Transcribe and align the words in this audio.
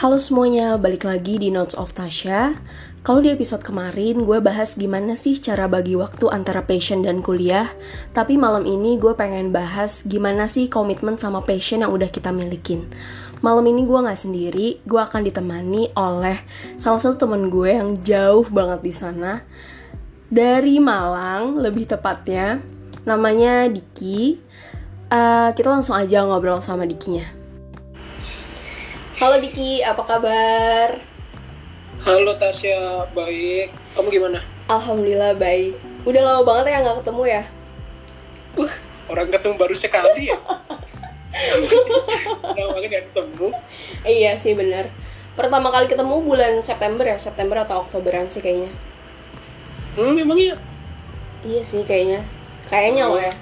Halo 0.00 0.16
semuanya, 0.16 0.80
balik 0.80 1.04
lagi 1.04 1.36
di 1.36 1.52
Notes 1.52 1.76
of 1.76 1.92
Tasha. 1.92 2.56
Kalau 3.04 3.20
di 3.20 3.28
episode 3.28 3.60
kemarin 3.60 4.24
gue 4.24 4.40
bahas 4.40 4.72
gimana 4.72 5.12
sih 5.12 5.36
cara 5.36 5.68
bagi 5.68 5.92
waktu 5.92 6.24
antara 6.32 6.64
passion 6.64 7.04
dan 7.04 7.20
kuliah, 7.20 7.68
tapi 8.16 8.40
malam 8.40 8.64
ini 8.64 8.96
gue 8.96 9.12
pengen 9.12 9.52
bahas 9.52 10.00
gimana 10.08 10.48
sih 10.48 10.72
komitmen 10.72 11.20
sama 11.20 11.44
passion 11.44 11.84
yang 11.84 11.92
udah 11.92 12.08
kita 12.08 12.32
milikin. 12.32 12.88
Malam 13.44 13.68
ini 13.68 13.84
gue 13.84 14.00
gak 14.00 14.16
sendiri, 14.16 14.80
gue 14.88 15.00
akan 15.04 15.20
ditemani 15.20 15.92
oleh 15.92 16.48
salah 16.80 17.04
satu 17.04 17.28
temen 17.28 17.52
gue 17.52 17.68
yang 17.68 18.00
jauh 18.00 18.48
banget 18.48 18.80
di 18.80 18.94
sana 18.96 19.44
dari 20.32 20.80
Malang, 20.80 21.60
lebih 21.60 21.84
tepatnya. 21.84 22.56
Namanya 23.04 23.68
Diki. 23.68 24.40
Uh, 25.12 25.52
kita 25.52 25.68
langsung 25.68 25.92
aja 25.92 26.24
ngobrol 26.24 26.64
sama 26.64 26.88
Dikinya. 26.88 27.39
Halo 29.18 29.42
Diki, 29.42 29.82
apa 29.82 30.02
kabar? 30.06 30.88
Halo 32.00 32.32
Tasya, 32.38 33.10
baik. 33.10 33.74
Kamu 33.92 34.08
gimana? 34.08 34.38
Alhamdulillah 34.70 35.34
baik. 35.34 35.74
Udah 36.06 36.22
lama 36.22 36.42
banget 36.46 36.64
ya 36.70 36.78
nggak 36.80 36.98
ketemu 37.02 37.22
ya? 37.26 37.42
Uh, 38.54 38.72
orang 39.10 39.28
ketemu 39.28 39.54
baru 39.58 39.74
sekali 39.74 40.30
ya. 40.30 40.38
Lama 42.56 42.70
banget 42.78 42.88
nggak 42.88 43.04
ketemu. 43.10 43.48
Iya 44.06 44.32
sih 44.38 44.54
bener. 44.54 44.94
Pertama 45.34 45.74
kali 45.74 45.90
ketemu 45.90 46.22
bulan 46.22 46.62
September 46.62 47.02
ya, 47.02 47.18
September 47.18 47.66
atau 47.66 47.82
Oktoberan 47.82 48.30
sih 48.30 48.38
kayaknya. 48.38 48.70
Hmm, 49.98 50.14
memang 50.14 50.38
iya. 50.38 50.54
Iya 51.42 51.60
sih 51.66 51.82
kayaknya. 51.82 52.22
Kayaknya 52.70 53.02
Oh. 53.10 53.18
loh 53.18 53.22
ya. 53.26 53.34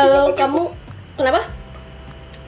Eh, 0.00 0.26
kamu 0.34 0.72
kenapa? 1.20 1.52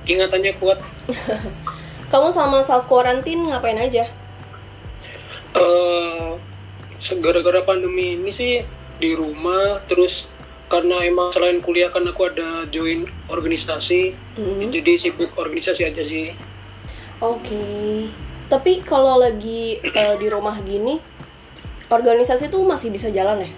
Ingatannya 0.09 0.57
kuat. 0.57 0.81
Kamu 2.07 2.31
sama 2.31 2.63
self 2.63 2.87
quarantine 2.87 3.51
ngapain 3.51 3.79
aja? 3.79 4.07
Eh, 5.57 6.29
gara-gara 7.21 7.65
pandemi 7.65 8.15
ini 8.15 8.31
sih 8.31 8.61
di 8.97 9.11
rumah 9.13 9.81
terus 9.89 10.29
karena 10.67 11.01
emang 11.07 11.31
selain 11.31 11.63
kuliah 11.63 11.93
kan 11.95 12.03
aku 12.09 12.27
ada 12.33 12.67
join 12.69 13.07
organisasi 13.31 14.13
Hmm. 14.37 14.69
jadi 14.69 14.99
sibuk 14.99 15.33
organisasi 15.39 15.87
aja 15.87 16.03
sih 16.05 16.35
Oke. 17.17 18.13
Tapi 18.53 18.85
kalau 18.85 19.17
lagi 19.17 19.81
eh, 19.81 20.15
di 20.21 20.29
rumah 20.29 20.61
gini, 20.61 21.01
organisasi 21.89 22.53
tuh 22.53 22.61
masih 22.61 22.93
bisa 22.93 23.09
jalan 23.09 23.41
ya? 23.49 23.51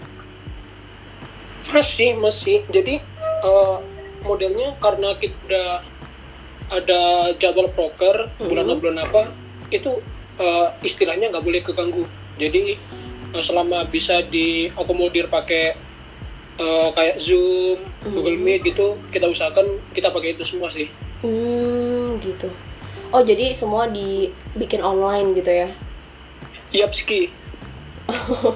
masih 1.68 2.16
masih 2.16 2.64
jadi 2.72 3.02
eh, 3.44 3.76
modelnya 4.24 4.72
karena 4.80 5.12
kita 5.20 5.36
udah 5.44 5.70
ada 6.68 7.00
jadwal 7.34 7.68
proker 7.68 8.28
bulan 8.38 8.64
Mhm. 8.66 8.78
bulan 8.78 8.98
apa 9.00 9.22
itu 9.68 10.00
eh, 10.36 10.66
istilahnya 10.82 11.28
nggak 11.28 11.42
boleh 11.42 11.60
keganggu 11.60 12.04
jadi 12.36 12.76
eh, 13.28 13.42
selama 13.42 13.84
bisa 13.84 14.20
diakomodir 14.22 15.26
pakai 15.26 15.74
eh, 16.56 16.88
kayak 16.92 17.16
zoom 17.18 17.80
google 18.04 18.36
meet 18.36 18.62
gitu 18.62 19.00
kita 19.08 19.26
usahakan 19.26 19.64
kita 19.90 20.08
pakai 20.08 20.32
itu 20.32 20.44
semua 20.44 20.68
sih 20.68 20.88
Hmm, 21.18 22.14
gitu. 22.22 22.46
Oh, 23.10 23.18
jadi 23.20 23.50
semua 23.50 23.90
dibikin 23.90 24.78
online 24.78 25.34
gitu 25.34 25.50
ya? 25.50 25.66
Yap 26.70 26.94
ski 26.94 27.26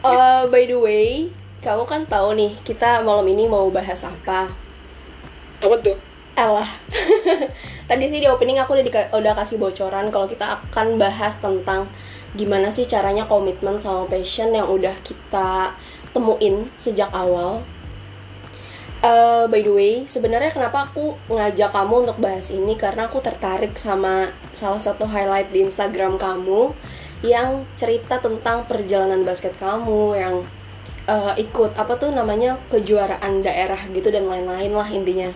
Eh, 0.00 0.42
by 0.48 0.64
the 0.64 0.72
way, 0.72 1.28
kamu 1.60 1.84
kan 1.84 2.06
tahu 2.06 2.32
nih, 2.32 2.56
kita 2.62 3.02
malam 3.02 3.26
ini 3.26 3.44
mau 3.44 3.68
bahas 3.68 4.00
apa? 4.00 4.48
apa 5.60 5.76
tuh 5.84 5.92
Elah. 6.38 6.68
Tadi 7.90 8.04
sih 8.06 8.22
di 8.22 8.28
opening 8.30 8.62
aku 8.62 8.78
udah, 8.78 8.86
dika- 8.86 9.10
udah 9.10 9.32
kasih 9.34 9.58
bocoran 9.58 10.08
kalau 10.14 10.30
kita 10.30 10.62
akan 10.62 10.98
bahas 10.98 11.38
tentang 11.42 11.90
gimana 12.38 12.70
sih 12.70 12.86
caranya 12.86 13.26
komitmen 13.26 13.74
sama 13.82 14.06
passion 14.06 14.54
yang 14.54 14.70
udah 14.70 14.94
kita 15.02 15.74
temuin 16.14 16.70
sejak 16.78 17.10
awal. 17.10 17.62
Eh, 19.00 19.44
by 19.48 19.64
the 19.64 19.72
way, 19.72 19.92
sebenarnya 20.04 20.52
kenapa 20.52 20.92
aku 20.92 21.16
ngajak 21.32 21.72
kamu 21.72 22.04
untuk 22.04 22.18
bahas 22.20 22.52
ini 22.52 22.76
karena 22.76 23.08
aku 23.08 23.24
tertarik 23.24 23.72
sama 23.80 24.28
salah 24.52 24.76
satu 24.76 25.08
highlight 25.08 25.48
di 25.48 25.64
Instagram 25.64 26.20
kamu 26.20 26.76
yang 27.24 27.64
cerita 27.80 28.20
tentang 28.20 28.68
perjalanan 28.68 29.24
basket 29.24 29.56
kamu 29.56 30.20
yang 30.20 30.34
eh, 31.08 31.32
ikut 31.40 31.72
apa 31.80 31.96
tuh 31.96 32.12
namanya 32.12 32.60
kejuaraan 32.68 33.40
daerah 33.40 33.80
gitu 33.88 34.12
dan 34.12 34.28
lain-lain 34.28 34.72
lah 34.76 34.88
intinya. 34.92 35.32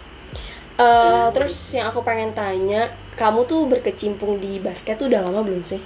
Eh, 0.74 1.26
terus 1.30 1.54
yang 1.70 1.86
aku 1.86 2.02
pengen 2.02 2.34
tanya, 2.34 2.90
kamu 3.14 3.46
tuh 3.46 3.62
berkecimpung 3.70 4.42
di 4.42 4.58
basket 4.58 4.98
tuh 4.98 5.06
udah 5.06 5.22
lama 5.22 5.40
belum 5.42 5.62
sih? 5.62 5.82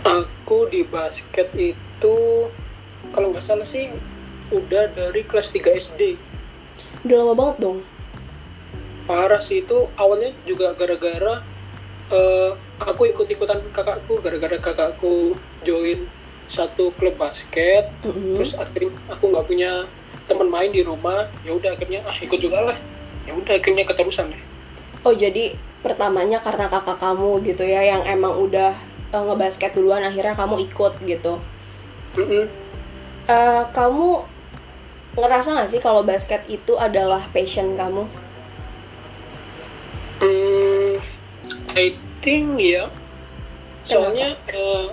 aku 0.00 0.64
di 0.66 0.80
basket 0.80 1.52
itu 1.52 2.16
kalau 3.12 3.28
nggak 3.28 3.44
salah 3.44 3.68
sih 3.68 3.92
udah 4.48 4.88
dari 4.90 5.20
kelas 5.22 5.52
3 5.52 5.76
SD 5.76 6.16
Udah 7.04 7.16
lama 7.20 7.36
banget 7.36 7.56
dong. 7.60 7.78
parah 9.04 9.36
sih 9.38 9.60
itu 9.60 9.92
awalnya 9.94 10.32
juga 10.42 10.72
gara-gara 10.72 11.44
eh, 12.08 12.50
aku 12.80 13.12
ikut-ikutan 13.12 13.60
kakakku 13.70 14.24
gara-gara 14.24 14.56
kakakku 14.56 15.36
join 15.60 16.08
satu 16.48 16.96
klub 16.96 17.20
basket 17.20 17.92
Mm-mm. 18.00 18.40
terus 18.40 18.56
akhirnya 18.56 18.96
aku 19.04 19.28
nggak 19.28 19.44
punya 19.44 19.84
teman 20.24 20.48
main 20.48 20.72
di 20.72 20.80
rumah 20.80 21.28
ya 21.44 21.52
udah 21.52 21.76
akhirnya 21.76 22.00
ah 22.08 22.16
ikut 22.16 22.40
juga 22.40 22.72
lah 22.72 22.78
ya 23.30 23.38
udah 23.38 23.54
akhirnya 23.54 23.86
keterusan 23.86 24.34
deh 24.34 24.42
Oh 25.00 25.14
jadi 25.16 25.56
pertamanya 25.80 26.44
karena 26.44 26.68
kakak 26.68 27.00
kamu 27.00 27.40
gitu 27.46 27.64
ya 27.64 27.80
yang 27.80 28.04
emang 28.04 28.36
udah 28.36 28.76
eh, 29.14 29.22
ngebasket 29.22 29.72
duluan 29.72 30.04
akhirnya 30.04 30.36
kamu 30.36 30.68
ikut 30.68 30.92
gitu. 31.08 31.40
Mm-mm. 32.20 32.44
Eh, 33.24 33.62
kamu 33.72 34.20
ngerasa 35.16 35.56
gak 35.56 35.70
sih 35.72 35.80
kalau 35.80 36.04
basket 36.04 36.44
itu 36.52 36.76
adalah 36.76 37.24
passion 37.32 37.80
kamu? 37.80 38.04
Hmm, 40.20 41.00
I 41.72 41.96
think 42.20 42.60
ya 42.60 42.92
soalnya 43.88 44.36
eh, 44.52 44.92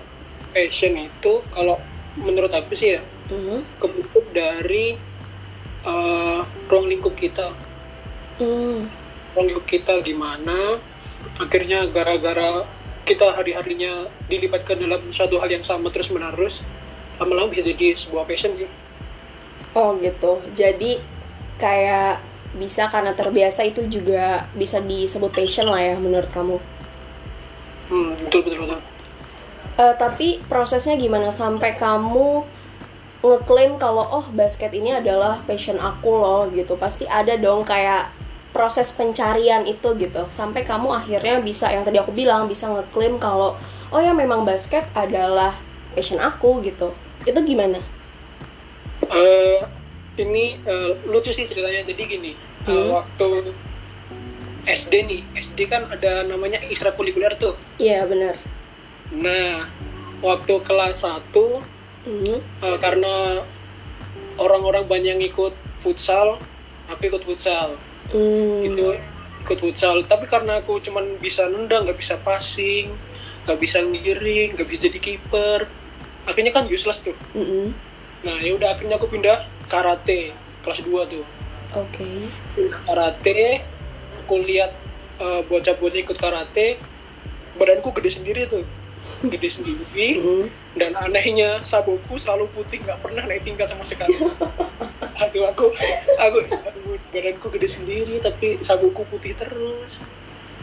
passion 0.56 0.96
itu 0.96 1.44
kalau 1.52 1.76
menurut 2.16 2.50
aku 2.56 2.72
sih 2.74 2.96
ya 2.96 3.04
Mhm. 3.28 3.60
kebentuk 3.84 4.24
dari 4.32 4.96
eh, 5.84 6.40
ruang 6.72 6.88
lingkup 6.88 7.12
kita 7.20 7.52
Hmm. 8.40 8.88
lingkup 9.38 9.66
kita 9.70 9.94
gimana 10.08 10.58
akhirnya 11.44 11.80
gara-gara 11.96 12.50
kita 13.08 13.28
hari-harinya 13.38 13.94
dilibatkan 14.32 14.78
dalam 14.84 15.02
suatu 15.16 15.36
hal 15.42 15.50
yang 15.56 15.66
sama 15.70 15.88
terus 15.94 16.10
menerus 16.16 16.56
lama-lama 17.20 17.50
bisa 17.54 17.64
jadi 17.72 17.88
sebuah 18.02 18.26
passion 18.30 18.54
sih 18.60 18.70
Oh 19.78 19.90
gitu. 20.06 20.32
Jadi 20.60 20.92
kayak 21.62 22.08
bisa 22.62 22.84
karena 22.94 23.12
terbiasa 23.20 23.62
itu 23.72 23.82
juga 23.96 24.48
bisa 24.62 24.78
disebut 24.92 25.32
passion 25.38 25.68
lah 25.72 25.82
ya 25.90 25.96
menurut 26.06 26.30
kamu. 26.36 26.58
hmm, 27.90 28.24
betul 28.28 28.42
betul 28.44 28.60
betul 28.68 28.82
Eh, 29.78 29.94
tapi 30.02 30.42
prosesnya 30.50 30.96
gimana 30.98 31.30
sampai 31.42 31.72
kamu 31.78 32.30
ngeklaim 33.28 33.74
kalau 33.84 34.06
oh 34.18 34.26
basket 34.34 34.72
ini 34.80 34.90
adalah 35.02 35.34
passion 35.50 35.78
aku 35.90 36.10
loh 36.24 36.42
gitu. 36.58 36.74
Pasti 36.84 37.06
ada 37.10 37.34
dong 37.38 37.62
kayak 37.72 38.17
proses 38.58 38.90
pencarian 38.90 39.62
itu 39.64 39.94
gitu. 39.96 40.26
Sampai 40.34 40.66
kamu 40.66 40.90
akhirnya 40.90 41.38
bisa 41.40 41.70
yang 41.70 41.86
tadi 41.86 42.02
aku 42.02 42.10
bilang 42.10 42.50
bisa 42.50 42.66
ngeklaim 42.66 43.22
kalau 43.22 43.54
oh 43.94 44.02
ya 44.02 44.18
memang 44.18 44.42
basket 44.42 44.90
adalah 44.98 45.54
passion 45.94 46.18
aku 46.18 46.66
gitu. 46.66 46.90
Itu 47.22 47.38
gimana? 47.46 47.78
Eh, 49.06 49.62
ini 50.18 50.58
eh, 50.58 50.92
lucu 51.06 51.30
sih 51.30 51.46
ceritanya 51.46 51.86
jadi 51.86 52.04
gini 52.10 52.34
eh, 52.34 52.74
Hmm. 52.74 52.90
waktu 52.92 53.54
SD 54.68 54.94
nih 55.06 55.22
SD 55.38 55.70
kan 55.70 55.88
ada 55.88 56.26
namanya 56.26 56.60
ekstrakurikuler 56.66 57.38
tuh 57.38 57.54
Iya 57.78 58.04
benar. 58.04 58.36
nah 59.08 59.64
waktu 60.20 60.60
kelas 60.66 61.06
1 61.06 61.62
Hmm. 62.04 62.40
eh, 62.42 62.78
karena 62.82 63.46
orang-orang 64.36 64.84
banyak 64.84 65.32
ikut 65.32 65.54
futsal 65.80 66.42
aku 66.88 67.08
ikut 67.08 67.24
futsal 67.24 67.78
Hmm. 68.08 68.64
itu 68.64 68.96
ikut 69.44 69.58
futsal 69.64 70.04
tapi 70.08 70.28
karena 70.28 70.60
aku 70.60 70.80
cuman 70.84 71.20
bisa 71.20 71.48
nendang 71.48 71.88
nggak 71.88 72.00
bisa 72.00 72.20
passing 72.20 72.92
nggak 73.48 73.60
bisa 73.64 73.80
ngiring 73.80 74.56
nggak 74.60 74.68
bisa 74.68 74.92
jadi 74.92 75.00
kiper 75.00 75.68
akhirnya 76.28 76.52
kan 76.52 76.68
useless 76.68 77.00
tuh 77.00 77.16
Mm-mm. 77.32 77.72
nah 78.28 78.40
ya 78.44 78.56
udah 78.60 78.76
akhirnya 78.76 79.00
aku 79.00 79.08
pindah 79.08 79.48
karate 79.72 80.36
kelas 80.64 80.84
2 80.84 81.12
tuh 81.12 81.24
Oke. 81.76 82.28
pindah 82.60 82.80
karate 82.84 83.64
aku 84.24 84.36
lihat 84.44 84.76
eh, 85.24 85.42
bocah-bocah 85.48 86.00
ikut 86.04 86.18
karate 86.20 86.76
badanku 87.56 87.96
gede 87.96 88.20
sendiri 88.20 88.52
tuh 88.52 88.68
gede 89.26 89.50
sendiri 89.50 90.10
Mm. 90.22 90.46
dan 90.78 90.92
anehnya 90.94 91.58
sabuku 91.66 92.18
selalu 92.22 92.46
putih 92.54 92.78
nggak 92.86 93.02
pernah 93.02 93.26
naik 93.26 93.42
tingkat 93.42 93.66
sama 93.66 93.82
sekali. 93.82 94.14
Aduh 95.22 95.50
aku 95.50 95.74
aku 96.22 96.38
aduh, 96.46 96.98
badanku 97.10 97.50
gede 97.58 97.70
sendiri 97.74 98.22
tapi 98.22 98.62
sabuku 98.62 99.02
putih 99.10 99.34
terus. 99.34 100.06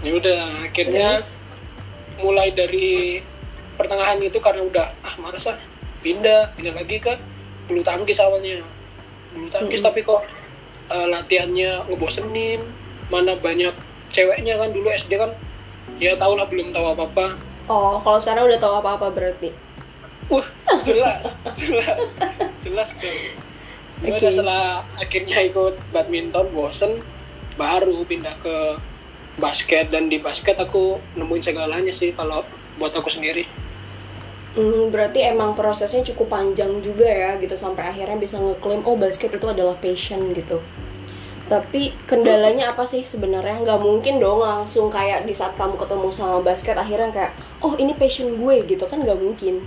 Ya 0.06 0.14
udah 0.14 0.70
akhirnya 0.70 1.18
mulai 2.22 2.54
dari 2.54 3.18
pertengahan 3.74 4.22
itu 4.22 4.38
karena 4.38 4.62
udah 4.62 4.86
ah 5.02 5.14
malas 5.18 5.50
ah 5.50 5.58
pindah 6.06 6.54
pindah 6.54 6.70
lagi 6.78 7.02
ke 7.02 7.18
bulu 7.66 7.82
tangkis 7.82 8.22
awalnya. 8.22 8.62
Bulu 9.34 9.50
tangkis 9.50 9.82
Mm-mm. 9.82 9.88
tapi 9.90 10.06
kok 10.06 10.22
eh, 10.94 11.06
latihannya 11.10 11.90
ngebosenin. 11.90 12.62
Mana 13.10 13.34
banyak 13.34 13.74
ceweknya 14.14 14.54
kan 14.54 14.70
dulu 14.70 14.88
SD 14.94 15.18
kan 15.18 15.34
ya 15.98 16.14
tau 16.14 16.38
lah 16.38 16.46
belum 16.46 16.70
tahu 16.70 16.86
apa 16.94 17.04
apa 17.10 17.26
Oh, 17.64 17.96
kalau 18.05 18.19
sekarang 18.20 18.44
udah 18.44 18.61
tahu 18.61 18.75
apa-apa 18.81 19.08
berarti. 19.12 19.50
wah 20.32 20.46
jelas 20.88 21.37
jelas 21.52 22.16
jelas 22.64 22.88
kan 22.96 23.12
Oke. 24.05 24.16
Udah 24.20 24.31
setelah 24.32 24.64
akhirnya 24.96 25.38
ikut 25.44 25.76
badminton 25.93 26.49
bosen 26.52 27.05
baru 27.61 28.02
pindah 28.08 28.34
ke 28.40 28.56
basket 29.38 29.93
dan 29.93 30.08
di 30.08 30.19
basket 30.19 30.56
aku 30.58 30.99
nemuin 31.14 31.44
segalanya 31.44 31.93
sih 31.93 32.11
kalau 32.16 32.43
buat 32.81 32.90
aku 32.96 33.12
sendiri 33.12 33.46
Hmm, 34.55 34.94
berarti 34.94 35.19
emang 35.26 35.58
prosesnya 35.58 36.06
cukup 36.14 36.31
panjang 36.31 36.78
juga 36.78 37.02
ya 37.11 37.34
gitu 37.43 37.58
sampai 37.58 37.90
akhirnya 37.90 38.14
bisa 38.14 38.38
ngeklaim 38.38 38.87
oh 38.87 38.94
basket 38.94 39.34
itu 39.34 39.46
adalah 39.50 39.75
passion 39.82 40.31
gitu. 40.31 40.62
Tapi 41.50 41.90
kendalanya 42.06 42.70
apa 42.70 42.87
sih 42.87 43.02
sebenarnya? 43.02 43.66
Nggak 43.66 43.81
mungkin 43.82 44.22
dong 44.22 44.46
langsung 44.46 44.94
kayak 44.94 45.26
di 45.26 45.34
saat 45.34 45.58
kamu 45.58 45.75
ketemu 45.75 46.08
sama 46.14 46.38
basket 46.38 46.78
akhirnya 46.78 47.11
kayak 47.11 47.32
oh 47.62 47.74
ini 47.78 47.94
passion 47.94 48.34
gue 48.34 48.64
gitu 48.66 48.84
kan 48.88 49.02
nggak 49.02 49.18
mungkin. 49.18 49.62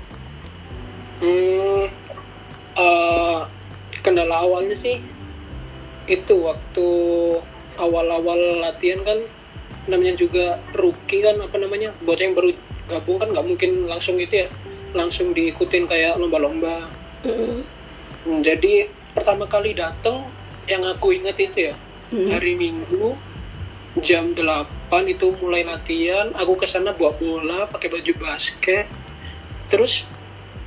Hmm, 1.17 1.89
eh, 2.77 3.39
kendala 4.05 4.45
awalnya 4.45 4.77
sih 4.77 5.01
itu 6.07 6.33
waktu 6.39 6.87
awal-awal 7.75 8.63
latihan 8.63 9.03
kan 9.03 9.19
namanya 9.87 10.15
juga 10.15 10.59
rookie 10.75 11.23
kan 11.23 11.39
apa 11.39 11.55
namanya 11.59 11.91
bocah 12.03 12.23
yang 12.23 12.35
baru 12.35 12.51
gabung 12.87 13.17
kan 13.19 13.31
nggak 13.35 13.47
mungkin 13.47 13.71
langsung 13.91 14.15
gitu 14.15 14.45
ya 14.45 14.47
langsung 14.95 15.35
diikutin 15.35 15.83
kayak 15.87 16.15
lomba-lomba 16.15 16.87
Mm-mm. 17.27 17.63
Hmm, 18.23 18.39
jadi 18.39 18.87
pertama 19.11 19.47
kali 19.47 19.75
datang 19.75 20.27
yang 20.67 20.83
aku 20.87 21.15
inget 21.15 21.35
itu 21.39 21.71
ya 21.71 21.75
Mm. 22.07 22.31
hari 22.31 22.55
Minggu 22.55 23.19
jam 24.01 24.33
8 24.33 24.89
itu 25.07 25.33
mulai 25.41 25.65
latihan. 25.65 26.31
Aku 26.37 26.57
ke 26.57 26.69
sana 26.69 26.93
bawa 26.93 27.15
bola 27.17 27.59
pakai 27.67 27.89
baju 27.91 28.13
basket. 28.19 28.85
Terus 29.67 30.07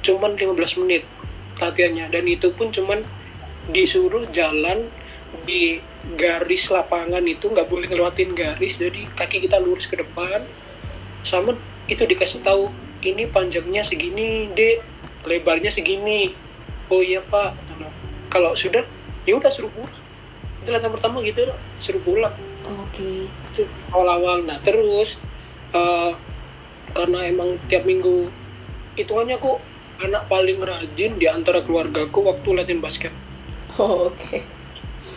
cuman 0.05 0.37
15 0.37 0.81
menit 0.85 1.05
latihannya. 1.61 2.11
Dan 2.11 2.25
itu 2.27 2.53
pun 2.55 2.73
cuman 2.75 3.03
disuruh 3.71 4.27
jalan 4.35 4.91
di 5.47 5.79
garis 6.17 6.69
lapangan 6.69 7.23
itu. 7.25 7.49
Nggak 7.50 7.69
boleh 7.71 7.87
ngelewatin 7.88 8.35
garis 8.35 8.77
jadi 8.77 9.09
kaki 9.15 9.47
kita 9.47 9.61
lurus 9.62 9.87
ke 9.87 10.00
depan. 10.00 10.44
Sama 11.23 11.55
itu 11.87 12.03
dikasih 12.06 12.41
tahu 12.41 12.73
ini 13.05 13.29
panjangnya 13.29 13.85
segini 13.87 14.50
dek. 14.53 14.82
Lebarnya 15.29 15.69
segini. 15.69 16.32
Oh 16.88 17.05
iya 17.05 17.21
pak. 17.21 17.55
Kalau 18.32 18.56
sudah 18.56 18.82
ya 19.29 19.37
udah 19.37 19.53
suruh 19.53 19.71
pulang. 19.71 20.00
Itu 20.61 20.69
latihan 20.73 20.93
pertama 20.93 21.25
gitu 21.25 21.49
suruh 21.81 22.00
pulang 22.05 22.50
Oke. 22.70 23.26
itu 23.26 23.62
awal-awal 23.90 24.43
nah 24.43 24.58
terus 24.61 25.19
eh, 25.70 26.11
karena 26.90 27.26
emang 27.26 27.58
tiap 27.67 27.82
minggu 27.82 28.31
hitungannya 28.94 29.37
aku 29.37 29.58
anak 29.99 30.26
paling 30.26 30.58
rajin 30.58 31.14
di 31.14 31.26
antara 31.26 31.61
keluargaku 31.61 32.25
waktu 32.25 32.49
latihan 32.52 32.81
basket 32.81 33.12
Oh, 33.75 34.11
Oke. 34.11 34.43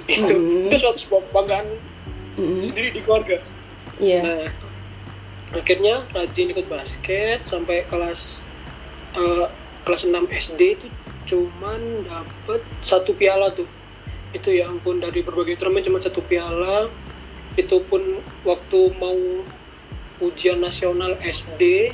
itu 0.06 0.30
Hmm. 0.30 0.68
itu 0.68 0.76
suatu 0.76 1.00
sebuah 1.00 1.22
kebanggaan 1.28 1.68
Mm-mm. 2.36 2.62
sendiri 2.62 2.90
di 2.92 3.02
keluarga 3.02 3.38
Iya. 3.96 4.22
nah 4.22 4.44
akhirnya 5.54 6.02
rajin 6.10 6.50
ikut 6.50 6.66
basket 6.66 7.42
sampai 7.44 7.86
kelas 7.86 8.38
eh, 9.14 9.48
kelas 9.82 10.02
6 10.04 10.18
SD 10.28 10.62
itu 10.74 10.88
cuman 11.24 11.80
dapet 12.04 12.62
satu 12.82 13.14
piala 13.14 13.48
tuh 13.50 13.70
itu 14.34 14.50
ya 14.50 14.66
ampun 14.66 14.98
dari 14.98 15.22
berbagai 15.22 15.56
turnamen 15.56 15.82
cuma 15.82 15.98
satu 15.98 16.20
piala 16.20 16.90
itu 17.54 17.78
pun 17.86 18.02
waktu 18.48 18.80
mau 18.98 19.18
ujian 20.22 20.62
nasional 20.62 21.18
SD 21.22 21.94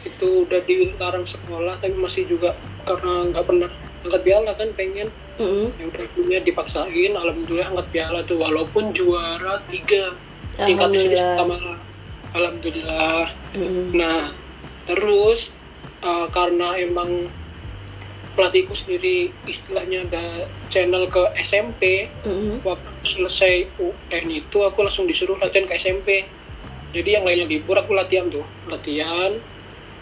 itu 0.00 0.28
udah 0.48 0.60
dilarang 0.64 1.26
sekolah 1.28 1.76
tapi 1.80 1.96
masih 1.96 2.24
juga 2.28 2.56
karena 2.88 3.28
nggak 3.28 3.44
pernah 3.44 3.70
angkat 4.00 4.20
piala 4.24 4.52
kan 4.56 4.68
pengen 4.72 5.08
Mm-mm. 5.36 5.76
ya 5.76 5.84
udah 5.88 6.02
akhirnya 6.04 6.38
dipaksain 6.40 7.12
alhamdulillah 7.12 7.68
angkat 7.72 7.88
piala 7.92 8.20
tuh 8.24 8.40
walaupun 8.40 8.92
juara 8.96 9.60
tiga 9.68 10.16
tingkat 10.56 10.88
Alhamdulillah. 10.88 11.28
pertama 11.36 11.56
alhamdulillah 12.32 13.24
Mm-mm. 13.56 13.86
nah 13.92 14.32
terus 14.88 15.52
eh, 16.00 16.26
karena 16.32 16.80
emang 16.80 17.28
pelatihku 18.38 18.72
sendiri 18.72 19.34
istilahnya 19.44 20.06
ada 20.06 20.46
channel 20.70 21.10
ke 21.10 21.22
SMP 21.42 22.06
Mm-mm. 22.22 22.62
waktu 22.62 22.90
selesai 23.02 23.74
UN 23.78 24.26
itu 24.30 24.58
aku 24.62 24.86
langsung 24.86 25.04
disuruh 25.10 25.36
latihan 25.36 25.66
ke 25.66 25.74
SMP 25.74 26.28
jadi 26.90 27.18
yang 27.18 27.24
lainnya 27.26 27.46
libur 27.46 27.78
aku 27.78 27.94
latihan 27.94 28.26
tuh. 28.26 28.42
Latihan. 28.66 29.38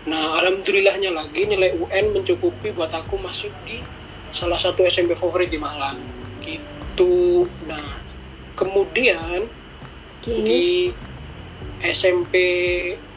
Nah 0.09 0.41
alhamdulillahnya 0.41 1.13
lagi 1.13 1.45
nilai 1.45 1.77
UN 1.77 2.17
mencukupi 2.17 2.73
buat 2.73 2.89
aku 2.89 3.21
masuk 3.21 3.53
di 3.69 3.85
salah 4.33 4.57
satu 4.57 4.85
SMP 4.89 5.13
favorit 5.13 5.53
di 5.53 5.61
Malang. 5.61 6.01
Gitu. 6.41 7.45
Nah 7.69 8.01
kemudian 8.57 9.53
Oke. 10.25 10.33
di 10.33 10.65
SMP 11.85 12.35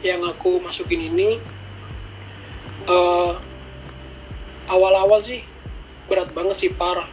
yang 0.04 0.22
aku 0.22 0.60
masukin 0.60 1.08
ini 1.08 1.40
eh, 2.86 3.32
awal-awal 4.66 5.22
sih 5.22 5.42
berat 6.06 6.30
banget 6.34 6.56
sih 6.58 6.70
parah 6.70 7.08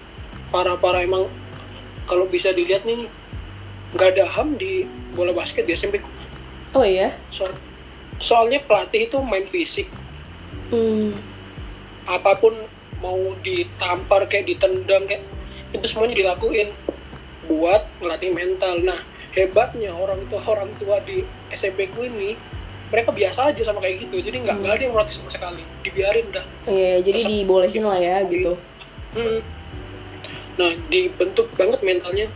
parah 0.50 0.76
parah 0.76 1.02
emang 1.02 1.30
kalau 2.10 2.26
bisa 2.26 2.50
dilihat 2.50 2.84
nih 2.84 3.06
nggak 3.94 4.18
ada 4.18 4.26
ham 4.30 4.58
di 4.58 4.86
bola 5.14 5.34
basket 5.34 5.66
di 5.66 5.74
SMP 5.74 5.98
ku. 6.02 6.10
Oh 6.74 6.86
iya. 6.86 7.18
So- 7.34 7.50
soalnya 8.20 8.62
pelatih 8.62 9.08
itu 9.10 9.18
main 9.24 9.48
fisik 9.48 9.88
Hmm. 10.70 11.18
apa 12.06 12.38
pun 12.38 12.54
mau 13.02 13.18
ditampar 13.42 14.30
kayak 14.30 14.54
ditendang 14.54 15.10
kayak 15.10 15.26
itu 15.74 15.86
semuanya 15.90 16.14
dilakuin 16.14 16.70
buat 17.50 17.90
ngelatih 17.98 18.30
mental 18.30 18.78
nah 18.86 19.02
hebatnya 19.34 19.90
orang 19.90 20.30
tua 20.30 20.42
orang 20.46 20.70
tua 20.78 21.02
di 21.02 21.26
SMP 21.50 21.90
ku 21.90 22.06
ini 22.06 22.38
mereka 22.90 23.10
biasa 23.10 23.40
aja 23.48 23.62
sama 23.62 23.80
kayak 23.80 24.04
gitu 24.04 24.18
jadi 24.20 24.38
nggak 24.40 24.56
nggak 24.60 24.74
ada 24.74 24.84
yang 24.84 24.94
melatih 24.94 25.16
sama 25.16 25.30
sekali 25.30 25.62
dibiarin 25.82 26.28
dah 26.30 26.46
Iya, 26.66 26.94
jadi 27.02 27.20
Terus- 27.20 27.30
dibolehin 27.32 27.84
lah 27.84 28.00
ya 28.00 28.18
gitu. 28.26 28.54
Hmm. 29.10 29.40
nah 30.56 30.72
dibentuk 30.88 31.48
banget 31.54 31.80
mentalnya 31.80 32.28